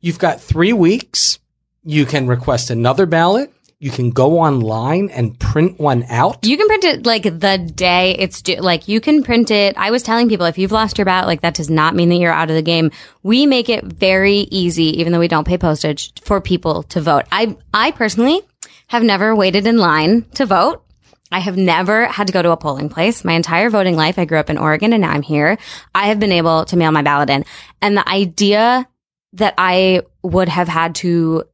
[0.00, 1.38] you've got three weeks.
[1.82, 3.52] You can request another ballot.
[3.78, 6.46] You can go online and print one out.
[6.46, 8.56] You can print it like the day it's due.
[8.56, 9.76] Like you can print it.
[9.76, 12.16] I was telling people if you've lost your ballot, like that does not mean that
[12.16, 12.90] you're out of the game.
[13.22, 17.26] We make it very easy, even though we don't pay postage, for people to vote.
[17.30, 18.40] I I personally
[18.86, 20.82] have never waited in line to vote.
[21.30, 23.26] I have never had to go to a polling place.
[23.26, 25.58] My entire voting life, I grew up in Oregon and now I'm here.
[25.94, 27.44] I have been able to mail my ballot in.
[27.82, 28.88] And the idea
[29.34, 31.44] that I would have had to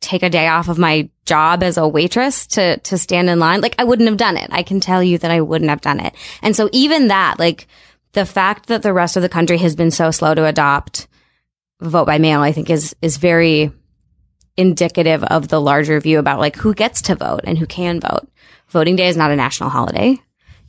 [0.00, 3.60] take a day off of my job as a waitress to, to stand in line.
[3.60, 4.48] Like I wouldn't have done it.
[4.52, 6.14] I can tell you that I wouldn't have done it.
[6.42, 7.66] And so even that, like
[8.12, 11.08] the fact that the rest of the country has been so slow to adopt
[11.80, 13.72] vote by mail, I think is, is very
[14.56, 18.28] indicative of the larger view about like who gets to vote and who can vote.
[18.68, 20.20] Voting day is not a national holiday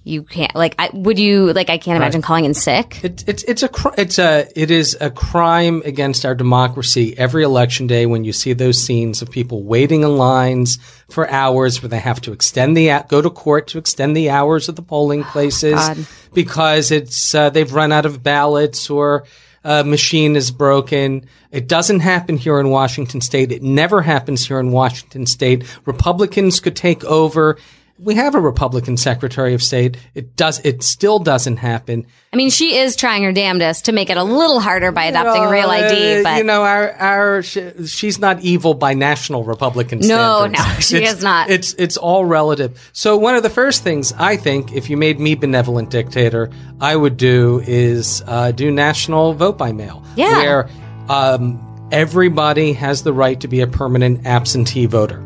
[0.09, 2.05] you can't like I would you like I can't Right.
[2.05, 3.03] imagine calling in sick.
[3.03, 7.43] It, it's it's a cr- it's a it is a crime against our democracy every
[7.43, 10.77] election day when you see those scenes of people waiting in lines
[11.09, 14.67] for hours where they have to extend the go to court to extend the hours
[14.67, 15.97] of the polling places God.
[16.33, 19.25] because it's uh, they've run out of ballots or
[19.63, 21.27] a machine is broken.
[21.51, 23.51] It doesn't happen here in Washington state.
[23.51, 25.65] It never happens here in Washington state.
[25.85, 27.57] Republicans could take over.
[28.01, 29.97] We have a Republican Secretary of State.
[30.15, 30.59] It does.
[30.63, 32.05] It still doesn't happen.
[32.31, 35.43] I mean, she is trying her damnedest to make it a little harder by adopting
[35.43, 39.43] a real ID, Uh, but you know, our our sh- she's not evil by national
[39.43, 40.63] Republican No, standards.
[40.65, 41.49] no, she It's- is not.
[41.49, 42.89] It's it's all relative.
[42.93, 46.95] So one of the first things I think, if you made me benevolent dictator, I
[46.95, 50.03] would do is uh, do national vote by mail.
[50.15, 50.37] Yeah.
[50.37, 50.69] where
[51.09, 51.59] um,
[51.91, 55.21] everybody has the right to be a permanent absentee voter.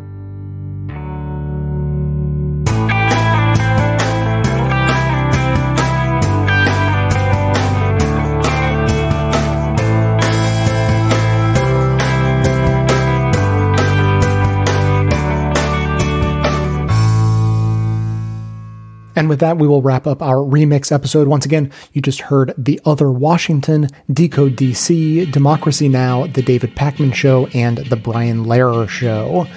[19.24, 21.30] And with that, we will wrap up our remix episode.
[21.30, 27.14] Once again, you just heard The Other Washington, Decode DC, Democracy Now!, The David Pakman
[27.14, 29.48] Show, and The Brian Lehrer Show.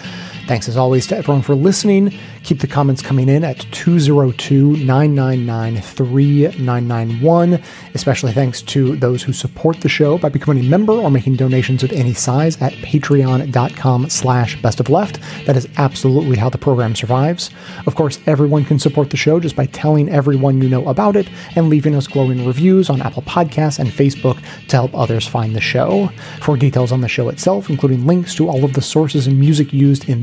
[0.47, 2.16] Thanks as always to everyone for listening.
[2.44, 7.61] Keep the comments coming in at 202 999 3991.
[7.94, 11.82] Especially thanks to those who support the show by becoming a member or making donations
[11.82, 15.18] of any size at patreon.com slash best of left.
[15.47, 17.51] That is absolutely how the program survives.
[17.88, 21.28] Of course, everyone can support the show just by telling everyone you know about it
[21.57, 25.61] and leaving us glowing reviews on Apple Podcasts and Facebook to help others find the
[25.61, 26.09] show.
[26.40, 29.72] For details on the show itself, including links to all of the sources and music
[29.72, 30.22] used in